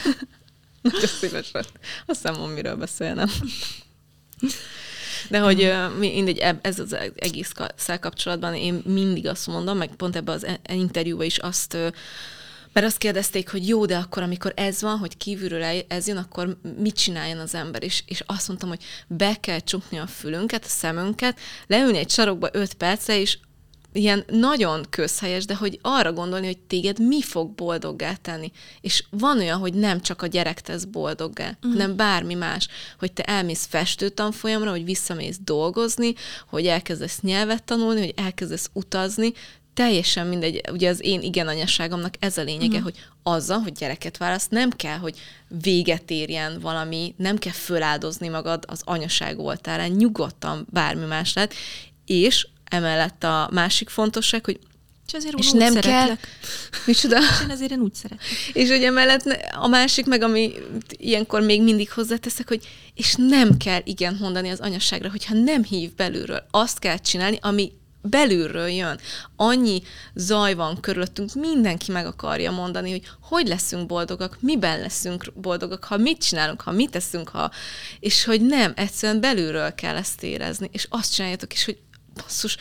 [0.90, 1.64] Nagyon szívesen.
[2.06, 3.28] Azt van miről beszélnem.
[5.30, 7.52] De hogy mindegy, ez az egész
[8.00, 11.76] kapcsolatban én mindig azt mondom, meg pont ebben az e- interjúban is azt
[12.72, 16.58] mert azt kérdezték, hogy jó, de akkor, amikor ez van, hogy kívülről ez jön, akkor
[16.78, 17.82] mit csináljon az ember?
[17.82, 22.48] És, és azt mondtam, hogy be kell csukni a fülünket, a szemünket, leülni egy sarokba
[22.52, 23.38] öt perce, és
[23.92, 28.50] ilyen nagyon közhelyes, de hogy arra gondolni, hogy téged mi fog boldoggá tenni.
[28.80, 31.72] És van olyan, hogy nem csak a gyerek tesz boldoggá, uh-huh.
[31.72, 32.68] hanem bármi más.
[32.98, 36.14] Hogy te elmész festőtanfolyamra, hogy visszamész dolgozni,
[36.48, 39.32] hogy elkezdesz nyelvet tanulni, hogy elkezdesz utazni,
[39.78, 42.82] teljesen mindegy, ugye az én igen anyaságomnak ez a lényege, mm.
[42.82, 45.18] hogy azzal, hogy gyereket választ, nem kell, hogy
[45.62, 51.54] véget érjen valami, nem kell föláldozni magad az anyaság oltárán, nyugodtan bármi más lehet,
[52.06, 54.58] és emellett a másik fontosság, hogy
[55.06, 56.06] és azért és nem szeretlek.
[56.06, 56.16] kell.
[56.86, 57.18] Micsoda?
[57.18, 58.26] És én azért én úgy szeretem.
[58.52, 60.52] És ugye emellett a másik, meg ami
[60.96, 65.94] ilyenkor még mindig hozzáteszek, hogy és nem kell igen mondani az anyaságra, hogyha nem hív
[65.94, 66.46] belülről.
[66.50, 67.72] Azt kell csinálni, ami
[68.02, 69.00] belülről jön.
[69.36, 69.82] Annyi
[70.14, 75.96] zaj van körülöttünk, mindenki meg akarja mondani, hogy hogy leszünk boldogak, miben leszünk boldogak, ha
[75.96, 77.50] mit csinálunk, ha mit teszünk, ha...
[78.00, 81.78] és hogy nem, egyszerűen belülről kell ezt érezni, és azt csináljátok is, hogy
[82.14, 82.56] basszus,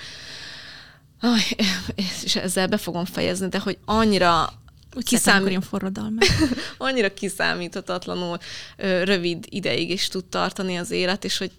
[1.20, 1.42] Aj,
[2.24, 4.54] és ezzel be fogom fejezni, de hogy annyira
[5.06, 5.68] Kiszámít...
[6.78, 8.38] annyira kiszámíthatatlanul
[8.78, 11.52] rövid ideig is tud tartani az élet, és hogy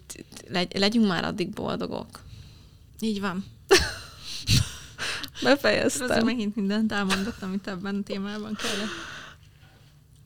[0.47, 2.19] legy, legyünk már addig boldogok.
[2.99, 3.45] Így van.
[5.43, 6.09] Befejeztem.
[6.09, 9.17] Azért megint mindent elmondott, amit ebben a témában kellett.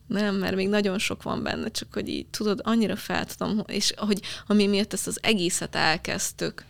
[0.06, 3.92] Nem, mert még nagyon sok van benne, csak hogy így tudod, annyira fel tudom, és
[3.96, 6.64] hogy ami miatt ezt az egészet elkezdtük,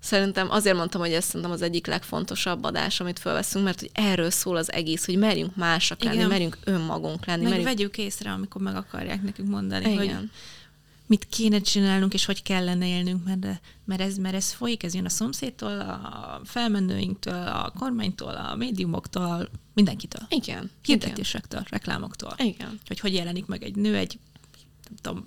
[0.00, 4.30] Szerintem azért mondtam, hogy ez szerintem az egyik legfontosabb adás, amit felveszünk, mert hogy erről
[4.30, 6.28] szól az egész, hogy merjünk másak lenni, Igen.
[6.28, 7.42] merjünk önmagunk lenni.
[7.42, 7.68] Meg merjünk...
[7.68, 9.96] vegyük észre, amikor meg akarják nekünk mondani, Igen.
[9.96, 10.30] hogy
[11.08, 15.04] mit kéne csinálnunk, és hogy kellene élnünk, mert, mert, ez, mert ez folyik, ez jön
[15.04, 20.22] a szomszédtól, a felmenőinktől, a kormánytól, a médiumoktól, mindenkitől.
[20.28, 20.70] Igen.
[20.82, 22.34] Hirdetésektől, reklámoktól.
[22.38, 22.80] Igen.
[22.86, 24.18] Hogy hogy jelenik meg egy nő egy,
[24.88, 25.24] nem tudom,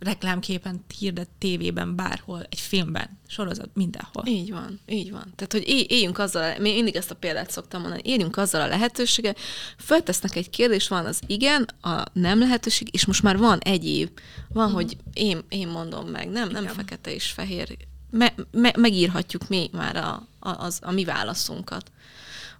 [0.00, 4.26] reklámképen hirdet tévében, bárhol, egy filmben, sorozat, mindenhol.
[4.26, 5.32] Így van, így van.
[5.36, 9.34] Tehát, hogy éljünk azzal, én mindig ezt a példát szoktam mondani, éljünk azzal a lehetőséggel,
[9.78, 14.10] föltesznek egy kérdést, van az igen, a nem lehetőség, és most már van egy év.
[14.48, 14.72] Van, mm.
[14.72, 16.74] hogy én, én mondom meg, nem, nem igen.
[16.74, 17.76] fekete és fehér.
[18.10, 21.90] Me, me, megírhatjuk mi már a, a, az, a mi válaszunkat.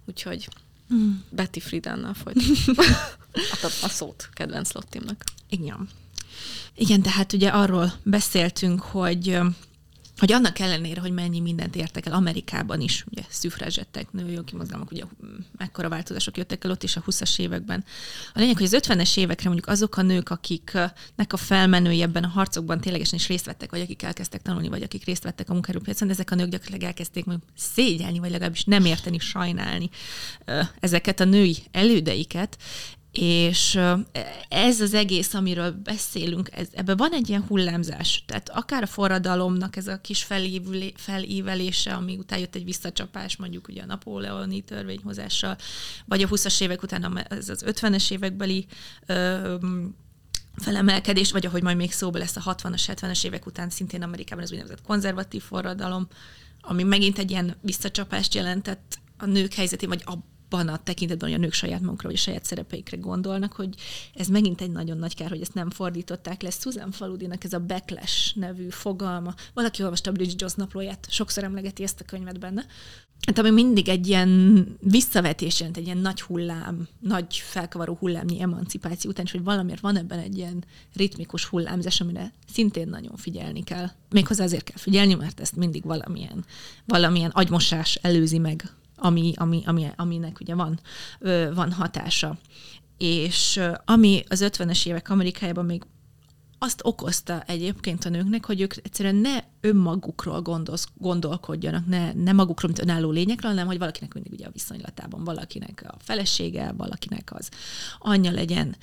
[0.05, 0.47] Úgyhogy
[0.93, 1.11] mm.
[1.29, 2.77] Betty Friedannal folytatjuk
[3.61, 5.23] a, a szót kedvenc Lottimnak.
[5.49, 5.89] Igen.
[6.75, 9.39] Igen, tehát ugye arról beszéltünk, hogy
[10.21, 15.03] hogy annak ellenére, hogy mennyi mindent értek el Amerikában is, ugye szüfrázsettek, nőjogi mozgalmak, ugye
[15.57, 17.83] mekkora változások jöttek el ott is a 20-as években.
[18.33, 22.27] A lényeg, hogy az 50-es évekre mondjuk azok a nők, akiknek a felmenői ebben a
[22.27, 26.09] harcokban ténylegesen is részt vettek, vagy akik elkezdtek tanulni, vagy akik részt vettek a munkaerőpiacon,
[26.09, 29.89] ezek a nők gyakorlatilag elkezdték mondjuk szégyelni, vagy legalábbis nem érteni, sajnálni
[30.79, 32.57] ezeket a női elődeiket,
[33.11, 33.79] És
[34.49, 38.23] ez az egész, amiről beszélünk, ez, ebben van egy ilyen hullámzás.
[38.27, 43.67] Tehát akár a forradalomnak ez a kis felívülé, felívelése, ami után jött egy visszacsapás, mondjuk
[43.67, 45.57] ugye a napóleoni törvényhozással,
[46.05, 48.65] vagy a 20-as évek után ez az 50-es évekbeli
[49.05, 49.55] ö,
[50.55, 54.51] felemelkedés, vagy ahogy majd még szóba lesz a 60-as, 70-es évek után szintén Amerikában az
[54.51, 56.07] úgynevezett konzervatív forradalom,
[56.61, 60.03] ami megint egy ilyen visszacsapást jelentett a nők helyzetén, vagy
[60.53, 63.75] abban a tekintetben, hogy a nők saját magukra, vagy a saját szerepeikre gondolnak, hogy
[64.13, 66.49] ez megint egy nagyon nagy kár, hogy ezt nem fordították le.
[66.49, 69.33] Susan Faludinak ez a backlash nevű fogalma.
[69.53, 72.65] Valaki olvasta a Bridget Jones naplóját, sokszor emlegeti ezt a könyvet benne.
[73.25, 79.09] Hát ami mindig egy ilyen visszavetés jelent, egy ilyen nagy hullám, nagy felkavaró hullámnyi emancipáció
[79.09, 80.63] után, és hogy valamiért van ebben egy ilyen
[80.95, 83.89] ritmikus hullámzás, amire szintén nagyon figyelni kell.
[84.09, 86.45] Méghozzá azért kell figyelni, mert ezt mindig valamilyen,
[86.85, 88.69] valamilyen agymosás előzi meg
[89.01, 90.79] ami, ami, ami, aminek ugye van,
[91.53, 92.37] van hatása.
[92.97, 95.83] És ami az 50-es évek Amerikájában még
[96.63, 102.71] azt okozta egyébként a nőknek, hogy ők egyszerűen ne önmagukról gondolsz, gondolkodjanak, ne, ne magukról,
[102.71, 107.49] mint önálló lényekről, hanem hogy valakinek mindig ugye a viszonylatában, valakinek a felesége, valakinek az
[107.99, 108.75] anyja legyen.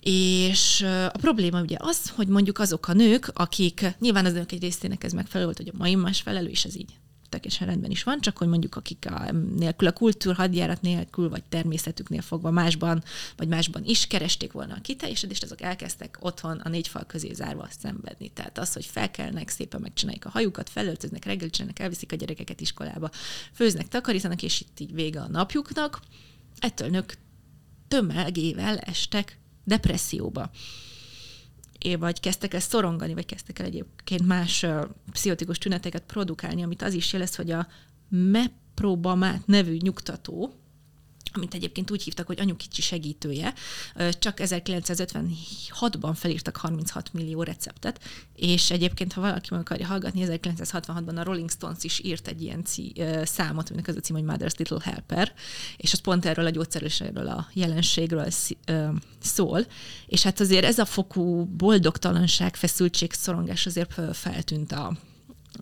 [0.00, 4.62] És a probléma ugye az, hogy mondjuk azok a nők, akik, nyilván az nők egy
[4.62, 6.98] részének ez megfelelő volt, hogy a mai más felelő, és ez így
[7.28, 11.44] teljesen rendben is van, csak hogy mondjuk akik a, nélkül a kultúr hadjárat nélkül, vagy
[11.44, 13.02] természetüknél fogva másban,
[13.36, 17.68] vagy másban is keresték volna a kiteljesedést, azok elkezdtek otthon a négy fal közé zárva
[17.80, 18.28] szenvedni.
[18.28, 23.10] Tehát az, hogy felkelnek, szépen megcsinálják a hajukat, felöltöznek, reggel csinálnak, elviszik a gyerekeket iskolába,
[23.52, 26.00] főznek, takarítanak, és itt így vége a napjuknak.
[26.58, 27.18] Ettől nők
[27.88, 30.50] tömegével estek depresszióba
[31.98, 36.94] vagy kezdtek el szorongani, vagy kezdtek el egyébként más uh, pszichotikus tüneteket produkálni, amit az
[36.94, 37.66] is jelez, hogy a
[38.08, 40.52] meprobamát nevű nyugtató,
[41.32, 43.54] amit egyébként úgy hívtak, hogy anyukicsi segítője,
[44.18, 48.00] csak 1956-ban felírtak 36 millió receptet,
[48.34, 52.64] és egyébként, ha valaki meg akarja hallgatni, 1966-ban a Rolling Stones is írt egy ilyen
[52.64, 52.92] cí,
[53.24, 55.32] számot, aminek az a cím, hogy Mother's Little Helper,
[55.76, 58.28] és az pont erről a gyógyszerűségről, a jelenségről
[59.20, 59.66] szól,
[60.06, 64.96] és hát azért ez a fokú boldogtalanság, feszültség, szorongás azért feltűnt a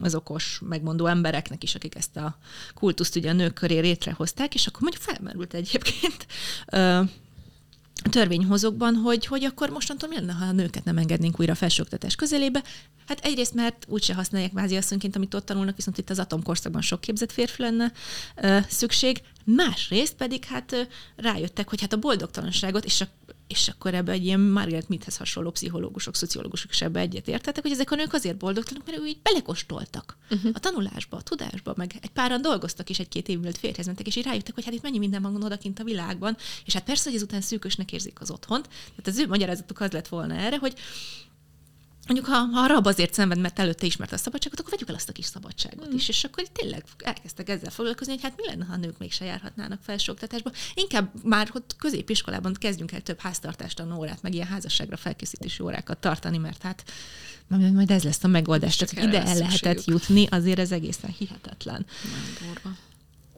[0.01, 2.39] az okos, megmondó embereknek is, akik ezt a
[2.75, 6.27] kultuszt ugye a nők köré létrehozták, és akkor mondjuk felmerült egyébként
[8.11, 12.63] törvényhozókban, hogy, hogy akkor mostantól mi lenne, ha a nőket nem engednénk újra felsőoktatás közelébe.
[13.07, 17.01] Hát egyrészt, mert úgyse használják vázi asszonyként, amit ott tanulnak, viszont itt az atomkorszakban sok
[17.01, 17.93] képzett férfi lenne
[18.37, 19.23] ö, szükség.
[19.45, 20.81] Másrészt pedig hát ö,
[21.17, 23.07] rájöttek, hogy hát a boldogtalanságot és a
[23.55, 27.73] és akkor ebbe egy ilyen Margaret Meadhez hasonló pszichológusok, szociológusok is ebbe egyet értettek, hogy
[27.73, 30.51] ezek a nők azért boldogtalanok, mert ő így belekostoltak uh-huh.
[30.55, 34.17] a tanulásba, a tudásba, meg egy páran dolgoztak is egy-két év múlva férjhez mentek, és
[34.17, 37.15] így rájöttek, hogy hát itt mennyi minden van odakint a világban, és hát persze, hogy
[37.15, 38.69] ezután szűkösnek érzik az otthont.
[38.69, 40.75] Tehát az ő magyarázatuk az lett volna erre, hogy
[42.07, 44.95] mondjuk ha, ha a rab azért szenved, mert előtte ismerte a szabadságot, akkor vegyük el
[44.95, 45.95] azt a kis szabadságot mm.
[45.95, 46.09] is.
[46.09, 49.81] És akkor tényleg elkezdtek ezzel foglalkozni, hogy hát mi lenne, ha a nők mégse járhatnának
[49.83, 50.51] felsőoktatásba.
[50.75, 56.39] Inkább már ott középiskolában kezdjünk el több háztartástanú órát, meg ilyen házasságra felkészítési órákat tartani,
[56.39, 56.85] mert hát
[57.49, 58.77] majd ez lesz a megoldás.
[58.77, 61.87] Csak ide el lehetett jutni, azért ez egészen hihetetlen.
[62.65, 62.77] Nem,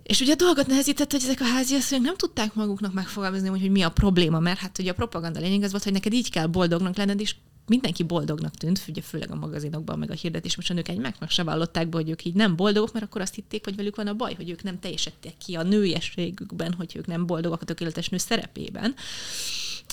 [0.06, 3.70] és ugye a dolgot nehezített, hogy ezek a háziasszonyok nem tudták maguknak megfogalmazni, hogy, hogy
[3.70, 6.46] mi a probléma, mert hát ugye a propaganda lényeg az volt, hogy neked így kell
[6.46, 7.34] boldognak lenned, és
[7.66, 11.42] mindenki boldognak tűnt, ugye főleg a magazinokban, meg a hirdetés, most a nők egymásnak se
[11.42, 14.14] vallották be, hogy ők így nem boldogok, mert akkor azt hitték, hogy velük van a
[14.14, 18.18] baj, hogy ők nem teljesedtek ki a nőiességükben, hogy ők nem boldogak a tökéletes nő
[18.18, 18.94] szerepében.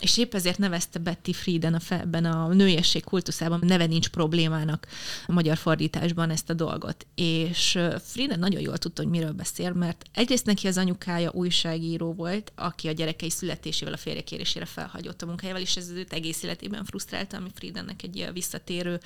[0.01, 4.87] És épp ezért nevezte Betty Frieden a ebben a nőiesség kultuszában, neve nincs problémának
[5.27, 7.05] a magyar fordításban ezt a dolgot.
[7.15, 12.51] És Frieden nagyon jól tudta, hogy miről beszél, mert egyrészt neki az anyukája újságíró volt,
[12.55, 17.37] aki a gyerekei születésével, a férjekérésére felhagyott a munkájával, és ez őt egész életében frusztrálta,
[17.37, 18.99] ami Friedennek egy ilyen visszatérő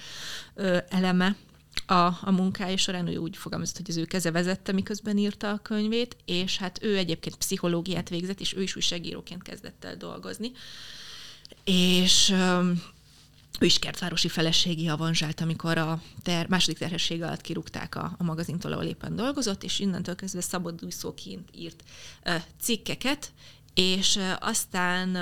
[0.56, 1.36] ö, eleme
[1.86, 5.58] a, a munkája során, ő úgy fogalmazott, hogy az ő keze vezette, miközben írta a
[5.58, 10.52] könyvét, és hát ő egyébként pszichológiát végzett, és ő is újságíróként kezdett el dolgozni.
[11.64, 12.30] És
[13.60, 18.72] ő is kertvárosi feleségi avanzsált, amikor a ter, második terhesség alatt kirúgták a, a magazintól,
[18.72, 21.84] ahol éppen dolgozott, és innentől kezdve szabadúszóként írt
[22.26, 23.32] uh, cikkeket,
[23.74, 25.16] és aztán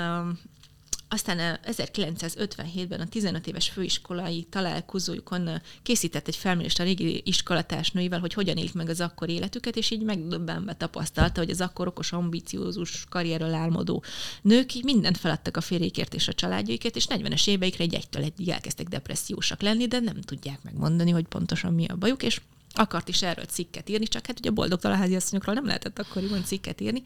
[1.08, 5.50] aztán 1957-ben a 15 éves főiskolai találkozójukon
[5.82, 10.02] készített egy felmérést a régi iskolatársnőivel, hogy hogyan élt meg az akkor életüket, és így
[10.02, 14.02] megdöbbenve tapasztalta, hogy az akkor okos, ambiciózus, karrierről álmodó
[14.42, 18.48] nők így mindent feladtak a férjékért és a családjaikért, és 40-es éveikre egy egytől egyig
[18.48, 22.40] elkezdtek depressziósak lenni, de nem tudják megmondani, hogy pontosan mi a bajuk, és
[22.78, 26.80] akart is erről cikket írni, csak hát ugye a boldogtalan háziasszonyokról nem lehetett akkoriban cikket
[26.80, 27.02] írni,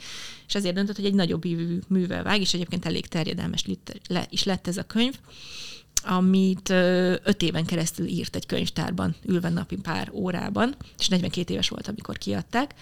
[0.46, 1.44] és ezért döntött, hogy egy nagyobb
[1.88, 3.64] művel vág, és egyébként elég terjedelmes
[4.30, 5.14] is lett ez a könyv
[6.02, 6.68] amit
[7.24, 12.18] öt éven keresztül írt egy könyvtárban, ülve napi pár órában, és 42 éves volt, amikor
[12.18, 12.74] kiadták.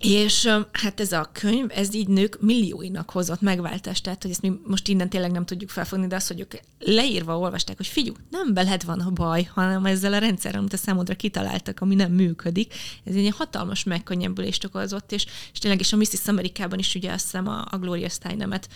[0.00, 4.52] És hát ez a könyv, ez így nők millióinak hozott megváltást, tehát hogy ezt mi
[4.66, 8.54] most innen tényleg nem tudjuk felfogni, de az, hogy ők leírva olvasták, hogy figyú, nem
[8.54, 12.74] veled van a baj, hanem ezzel a rendszerrel, amit a számodra kitaláltak, ami nem működik.
[13.04, 16.26] Ez egy hatalmas megkönnyebbülést okozott, és, és tényleg, és a Mrs.
[16.28, 18.68] Amerikában is ugye azt hiszem a, a Gloria Steinemet,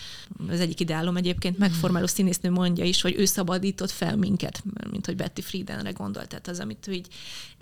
[0.49, 5.15] az egyik ideálom egyébként, megformáló színésznő mondja is, hogy ő szabadított fel minket, mint hogy
[5.15, 6.27] Betty Friedenre gondolt.
[6.27, 7.07] Tehát az, amit ő így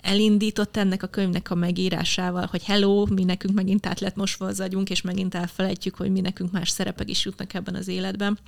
[0.04, 4.60] elindított ennek a könyvnek a megírásával, hogy hello, mi nekünk megint át lett mosva az
[4.60, 8.38] agyunk, és megint elfelejtjük, hogy mi nekünk más szerepek is jutnak ebben az életben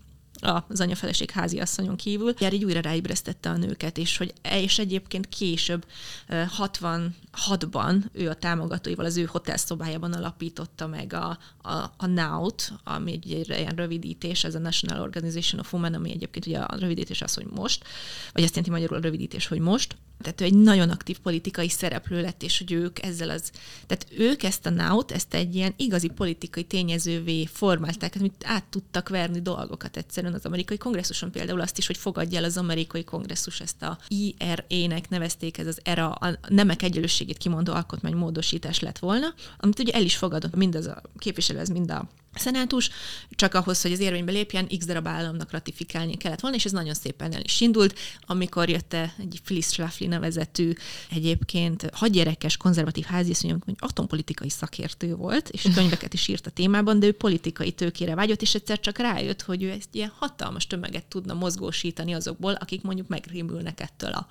[0.40, 2.34] az anyafeleség háziasszonyon kívül.
[2.38, 5.86] Jár így újra ráébresztette a nőket, és hogy és egyébként később
[6.28, 13.32] 66-ban ő a támogatóival az ő hotelszobájában alapította meg a, a, a NOUT, ami egy,
[13.32, 17.34] egy ilyen rövidítés, ez a National Organization of Women, ami egyébként ugye a rövidítés az,
[17.34, 17.84] hogy most,
[18.32, 19.96] vagy azt jelenti magyarul a rövidítés, hogy most.
[20.22, 23.50] Tehát ő egy nagyon aktív politikai szereplő lett, és hogy ők ezzel az,
[23.86, 29.08] tehát ők ezt a NOUT, ezt egy ilyen igazi politikai tényezővé formálták, amit át tudtak
[29.08, 33.60] verni dolgokat egyszerűen az amerikai kongresszuson például azt is, hogy fogadja el az amerikai kongresszus
[33.60, 39.78] ezt a IRA-nek nevezték, ez az ERA, a nemek egyenlőségét kimondó alkotmánymódosítás lett volna, amit
[39.78, 42.08] ugye el is fogadott mindaz a képviselő, ez mind a
[42.38, 42.90] szenátus,
[43.30, 46.94] csak ahhoz, hogy az érvénybe lépjen, x darab államnak ratifikálni kellett volna, és ez nagyon
[46.94, 50.72] szépen el is indult, amikor jött egy Phyllis Schlafly nevezetű,
[51.10, 57.06] egyébként hadgyerekes, konzervatív háziasszony, hogy atompolitikai szakértő volt, és könyveket is írt a témában, de
[57.06, 61.34] ő politikai tőkére vágyott, és egyszer csak rájött, hogy ő ezt ilyen hatalmas tömeget tudna
[61.34, 64.28] mozgósítani azokból, akik mondjuk megrémülnek ettől a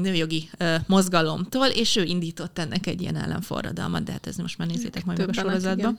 [0.00, 4.68] nőjogi ö, mozgalomtól, és ő indított ennek egy ilyen ellenforradalmat, de hát ez most már
[4.68, 5.98] nézzétek majd meg a sorozatban.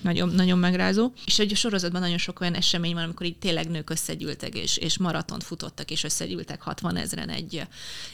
[0.00, 1.12] Nagyon, nagyon megrázó.
[1.26, 4.98] És egy sorozatban nagyon sok olyan esemény van, amikor így tényleg nők összegyűltek, és, és
[4.98, 7.62] maratont futottak, és összegyűltek 60 ezeren egy,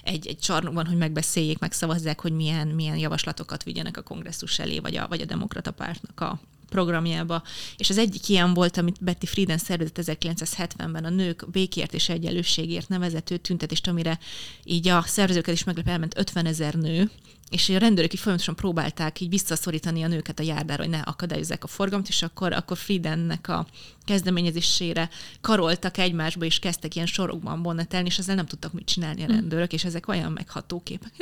[0.03, 4.97] egy, egy csarnokban, hogy megbeszéljék, megszavazzák, hogy milyen, milyen javaslatokat vigyenek a kongresszus elé, vagy
[4.97, 6.41] a, vagy a demokrata pártnak a,
[6.73, 7.43] programjába,
[7.77, 12.89] és az egyik ilyen volt, amit Betty Frieden szervezett 1970-ben a nők békért és egyenlőségért
[12.89, 14.19] nevezető tüntetést, amire
[14.65, 17.11] így a szervezőket is meglep elment 50 ezer nő,
[17.53, 21.65] és a rendőrök így folyamatosan próbálták így visszaszorítani a nőket a járdára, hogy ne akadályozzák
[21.65, 23.67] a forgalmat, és akkor, akkor Friedennek a
[24.05, 25.09] kezdeményezésére
[25.41, 29.33] karoltak egymásba, és kezdtek ilyen sorokban bonnetelni, és ezzel nem tudtak mit csinálni a hm.
[29.33, 31.13] rendőrök, és ezek olyan megható képek.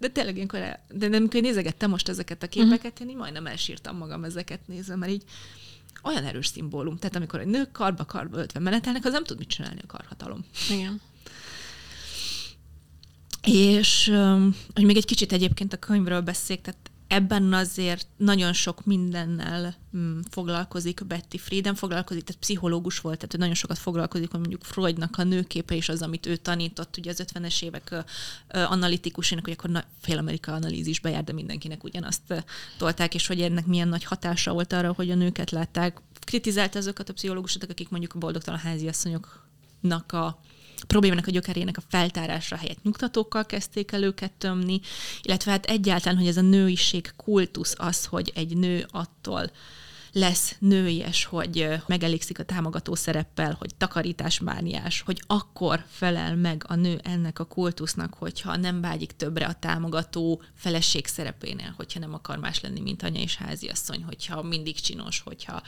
[0.00, 0.58] De tényleg ilyenkor,
[0.92, 4.96] de nem, amikor nézegettem most ezeket a képeket, én így majdnem elsírtam magam ezeket nézve,
[4.96, 5.22] mert így
[6.02, 6.98] olyan erős szimbólum.
[6.98, 10.44] Tehát amikor egy nők karba-karba öltve menetelnek, az nem tud mit csinálni a karhatalom.
[10.70, 11.00] Igen.
[13.44, 14.12] És
[14.74, 20.18] hogy még egy kicsit egyébként a könyvről beszéljek, tehát ebben azért nagyon sok mindennel mm,
[20.30, 25.24] foglalkozik Betty Frieden, foglalkozik, tehát pszichológus volt, tehát nagyon sokat foglalkozik, hogy mondjuk Freudnak a
[25.24, 28.04] nőképe és az, amit ő tanított, ugye az 50-es évek
[28.48, 32.44] analitikusainak, hogy akkor na, fél Amerika analízisbe jár, de mindenkinek ugyanazt
[32.78, 36.00] tolták, és hogy ennek milyen nagy hatása volt arra, hogy a nőket látták.
[36.24, 40.40] Kritizálta azokat a pszichológusokat, akik mondjuk a boldogtalan háziasszonyoknak a
[40.86, 44.80] problémának a gyökerének a feltárása helyett nyugtatókkal kezdték el őket tömni,
[45.22, 49.50] illetve hát egyáltalán, hogy ez a nőiség kultusz az, hogy egy nő attól
[50.14, 57.00] lesz nőies, hogy megelégszik a támogató szereppel, hogy takarításmániás, hogy akkor felel meg a nő
[57.02, 62.60] ennek a kultusznak, hogyha nem vágyik többre a támogató feleség szerepénél, hogyha nem akar más
[62.60, 65.62] lenni, mint anya és háziasszony, hogyha mindig csinos, hogyha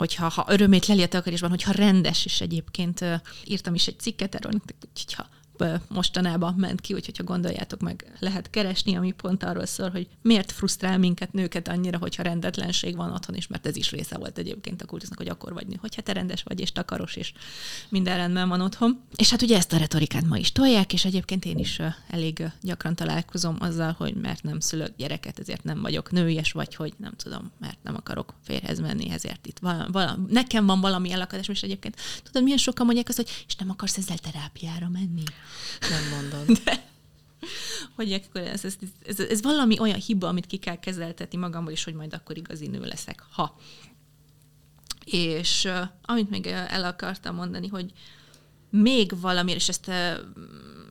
[0.00, 3.04] hogyha ha örömét leli a takarásban, hogyha rendes, és egyébként
[3.44, 4.52] írtam is egy cikket erről,
[4.94, 5.28] hogyha
[5.88, 10.52] mostanában ment ki, úgyhogy ha gondoljátok meg, lehet keresni, ami pont arról szól, hogy miért
[10.52, 14.82] frusztrál minket nőket annyira, hogyha rendetlenség van otthon is, mert ez is része volt egyébként
[14.82, 17.32] a kultusznak, hogy akkor vagy nő, hogyha te rendes vagy, és takaros, és
[17.88, 19.00] minden rendben van otthon.
[19.16, 22.94] És hát ugye ezt a retorikát ma is tolják, és egyébként én is elég gyakran
[22.94, 27.50] találkozom azzal, hogy mert nem szülök gyereket, ezért nem vagyok nőies, vagy hogy nem tudom,
[27.58, 31.96] mert nem akarok férhez menni, ezért itt vala, vala, nekem van valami elakadás, és egyébként
[32.22, 35.22] tudod, milyen sokan mondják azt, hogy és nem akarsz ezzel terápiára menni?
[35.80, 36.58] Nem mondod.
[36.64, 36.88] De,
[37.94, 38.76] hogy akkor ez, ez,
[39.06, 42.66] ez, ez valami olyan hiba, amit ki kell kezeltetni magamból, és hogy majd akkor igazi
[42.66, 43.56] nő leszek, ha.
[45.04, 45.68] És
[46.02, 47.92] amit még el akartam mondani, hogy
[48.70, 49.88] még valami, és ezt,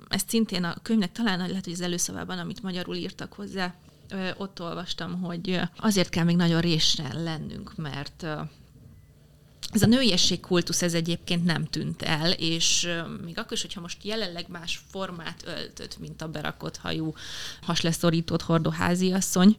[0.08, 3.76] ezt szintén a könyvnek talán lehet, hogy az előszavában, amit magyarul írtak hozzá,
[4.38, 8.26] ott olvastam, hogy azért kell még nagyon résre lennünk, mert
[9.72, 12.90] ez a nőiesség kultusz ez egyébként nem tűnt el, és
[13.24, 17.14] még akkor is, hogyha most jelenleg más formát öltött, mint a berakott hajú,
[17.62, 19.58] hasleszorított hordó háziasszony,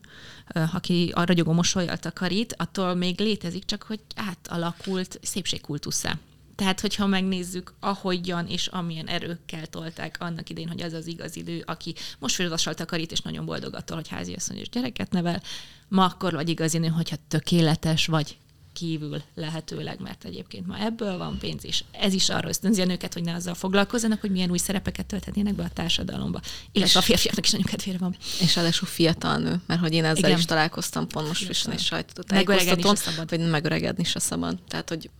[0.72, 6.18] aki a ragyogó mosolyjal takarít, attól még létezik, csak hogy átalakult szépségkultuszá.
[6.54, 11.62] Tehát, hogyha megnézzük, ahogyan és amilyen erőkkel tolták annak idén, hogy az az igaz idő,
[11.66, 15.42] aki most fővassal takarít, és nagyon boldog attól, hogy háziasszony és gyereket nevel,
[15.88, 18.36] ma akkor vagy igazi nő, hogyha tökéletes vagy,
[18.72, 23.14] kívül lehetőleg, mert egyébként ma ebből van pénz, és ez is arra ösztönzi a nőket,
[23.14, 26.40] hogy ne azzal foglalkozzanak, hogy milyen új szerepeket tölthetnének be a társadalomba.
[26.72, 28.16] Illetve a férfiaknak is nagyon kedvére van.
[28.40, 30.38] És ráadelsul fiatal nő, mert hogy én ezzel Igen.
[30.38, 34.58] is találkoztam pont most frissen és sajtótájékoztatón, hogy megöregedni se szabad.
[34.68, 35.10] Tehát, hogy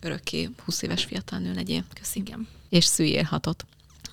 [0.00, 1.84] örökké 20 éves fiatal nő legyél.
[2.12, 2.48] Igen.
[2.68, 3.66] És szüljél hatot.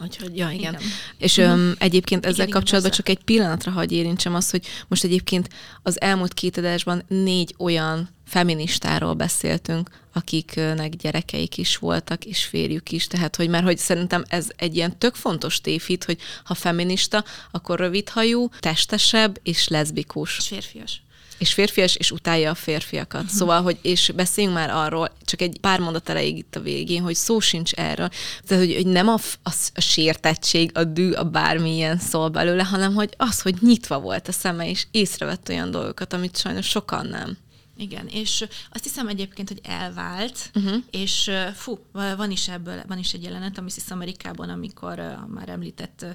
[0.03, 0.73] Úgyhogy, ja, igen.
[0.73, 0.81] igen.
[1.17, 1.53] És uh-huh.
[1.53, 5.49] öm, egyébként ezzel igen, kapcsolatban igen, csak egy pillanatra hagy érintsem azt, hogy most egyébként
[5.83, 13.07] az elmúlt két adásban négy olyan feministáról beszéltünk, akiknek gyerekeik is voltak, és férjük is.
[13.07, 17.79] Tehát, hogy mert hogy szerintem ez egy ilyen tök fontos tévhit, hogy ha feminista, akkor
[17.79, 20.37] rövidhajú, testesebb és leszbikus.
[20.37, 21.02] És férfias
[21.43, 23.21] és férfias, és utálja a férfiakat.
[23.21, 23.37] Uh-huh.
[23.37, 27.15] Szóval, hogy, és beszéljünk már arról, csak egy pár mondat elejéig itt a végén, hogy
[27.15, 28.09] szó sincs erről.
[28.47, 32.93] Tehát, hogy, hogy nem a, a, a sértettség, a dű, a bármilyen szól belőle, hanem
[32.93, 37.37] hogy az, hogy nyitva volt a szeme, és észrevett olyan dolgokat, amit sajnos sokan nem.
[37.77, 40.83] Igen, és azt hiszem egyébként, hogy elvált, uh-huh.
[40.91, 45.49] és fú, van is ebből, van is egy jelenet, ami hisz Amerikában, amikor uh, már
[45.49, 46.05] említett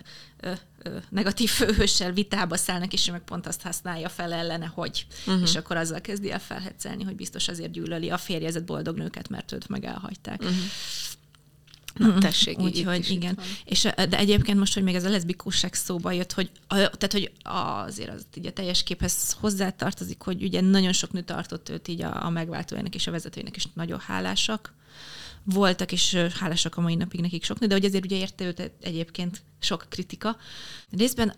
[0.42, 5.06] uh, uh, negatív főhőssel vitába szállnak, és ő meg pont azt használja fel ellene, hogy.
[5.26, 5.42] Uh-huh.
[5.42, 9.52] És akkor azzal kezdi el felhetszelni, hogy biztos azért gyűlöli a férjezett boldog nőket, mert
[9.52, 10.40] őt meg elhagyták.
[10.40, 10.56] Uh-huh.
[11.98, 13.38] Na, tessék, így Úgyhogy igen.
[13.64, 18.10] És, de egyébként most, hogy még ez a leszbikusság szóba jött, hogy, tehát, hogy azért
[18.10, 22.24] az így a teljes képhez hozzátartozik, hogy ugye nagyon sok nő tartott őt így a,
[22.24, 24.74] a megváltójának és a vezetőjének is nagyon hálásak
[25.44, 28.70] voltak, és hálásak a mai napig nekik sok nő, de hogy azért ugye érte őt
[28.80, 30.36] egyébként sok kritika.
[30.90, 31.34] Részben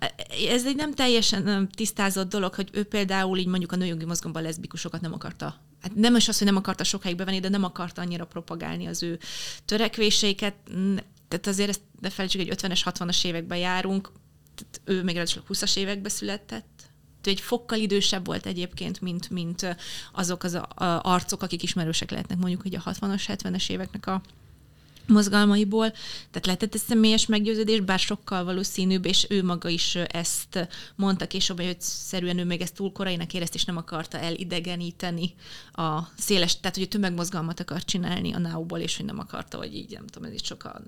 [0.48, 5.00] ez egy nem teljesen tisztázott dolog, hogy ő például így mondjuk a nőjogi mozgalomban leszbikusokat
[5.00, 8.26] nem akarta hát nem is az, hogy nem akarta sokáig bevenni, de nem akarta annyira
[8.26, 9.18] propagálni az ő
[9.64, 10.54] törekvéseiket.
[11.28, 14.10] Tehát azért ezt ne felejtsük, hogy 50-es, 60-as években járunk,
[14.54, 16.88] tehát ő még ráadásul 20-as években született,
[17.22, 19.76] egy fokkal idősebb volt egyébként, mint, mint
[20.12, 20.58] azok az
[21.02, 24.22] arcok, akik ismerősek lehetnek mondjuk hogy a 60-as, 70-es éveknek a
[25.10, 25.90] mozgalmaiból,
[26.30, 31.60] tehát lehetett ez személyes meggyőződés, bár sokkal valószínűbb, és ő maga is ezt mondta később,
[31.60, 35.34] hogy szerűen ő még ezt túl korainak érezte, és nem akarta elidegeníteni
[35.72, 39.92] a széles, tehát hogy tömegmozgalmat akar csinálni a náuból, és hogy nem akarta, hogy így,
[39.92, 40.82] nem tudom, ez is sokkal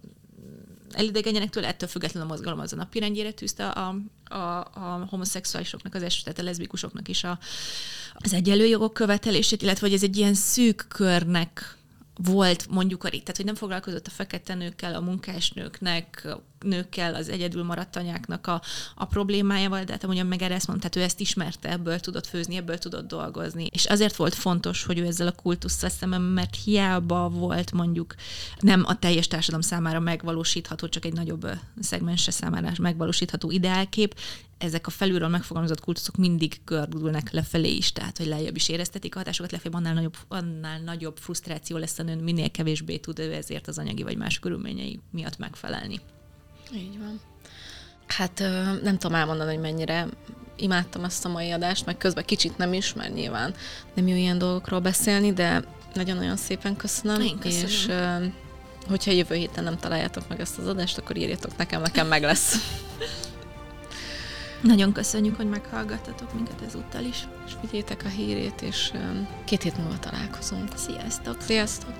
[0.92, 3.94] elidegenjenek tőle, ettől függetlenül a mozgalom az a napirendjére tűzte a,
[4.24, 7.38] a, a homoszexuálisoknak, az eset, tehát a leszbikusoknak is a,
[8.14, 11.76] az egyenlő jogok követelését, illetve hogy ez egy ilyen szűk körnek
[12.24, 17.62] volt mondjuk a tehát hogy nem foglalkozott a fekete nőkkel, a munkásnőknek, nőkkel, az egyedül
[17.62, 18.62] maradt anyáknak a,
[18.94, 22.26] a problémájával, de hát mondjam meg erre ezt mondta, hát ő ezt ismerte, ebből tudott
[22.26, 23.66] főzni, ebből tudott dolgozni.
[23.70, 28.14] És azért volt fontos, hogy ő ezzel a kultusszal szemben, mert hiába volt mondjuk
[28.58, 31.50] nem a teljes társadalom számára megvalósítható, csak egy nagyobb
[31.80, 34.14] szegmense számára megvalósítható ideálkép,
[34.62, 39.18] ezek a felülről megfogalmazott kultuszok mindig gördülnek lefelé is, tehát hogy lejjebb is éreztetik a
[39.18, 43.68] hatásokat, lefelé annál nagyobb, annál nagyobb frusztráció lesz a nő, minél kevésbé tud ő ezért
[43.68, 46.00] az anyagi vagy más körülményei miatt megfelelni.
[46.74, 47.20] Így van.
[48.06, 48.38] Hát
[48.82, 50.08] nem tudom elmondani, hogy mennyire
[50.56, 53.54] imádtam ezt a mai adást, meg közben kicsit nem is, mert nyilván
[53.94, 57.20] nem jó ilyen dolgokról beszélni, de nagyon-nagyon szépen köszönöm.
[57.20, 57.66] Én köszönöm.
[57.66, 57.88] És
[58.88, 62.54] hogyha jövő héten nem találjátok meg ezt az adást, akkor írjatok nekem, nekem meg lesz.
[64.62, 67.28] Nagyon köszönjük, hogy meghallgattatok minket ezúttal is.
[67.46, 68.92] És vigyétek a hírét, és
[69.44, 70.76] két hét múlva találkozunk.
[70.76, 71.40] Sziasztok!
[71.40, 71.94] Sziasztok!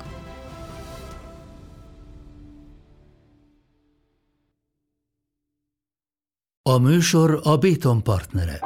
[6.63, 8.61] A műsor a Béton partnere.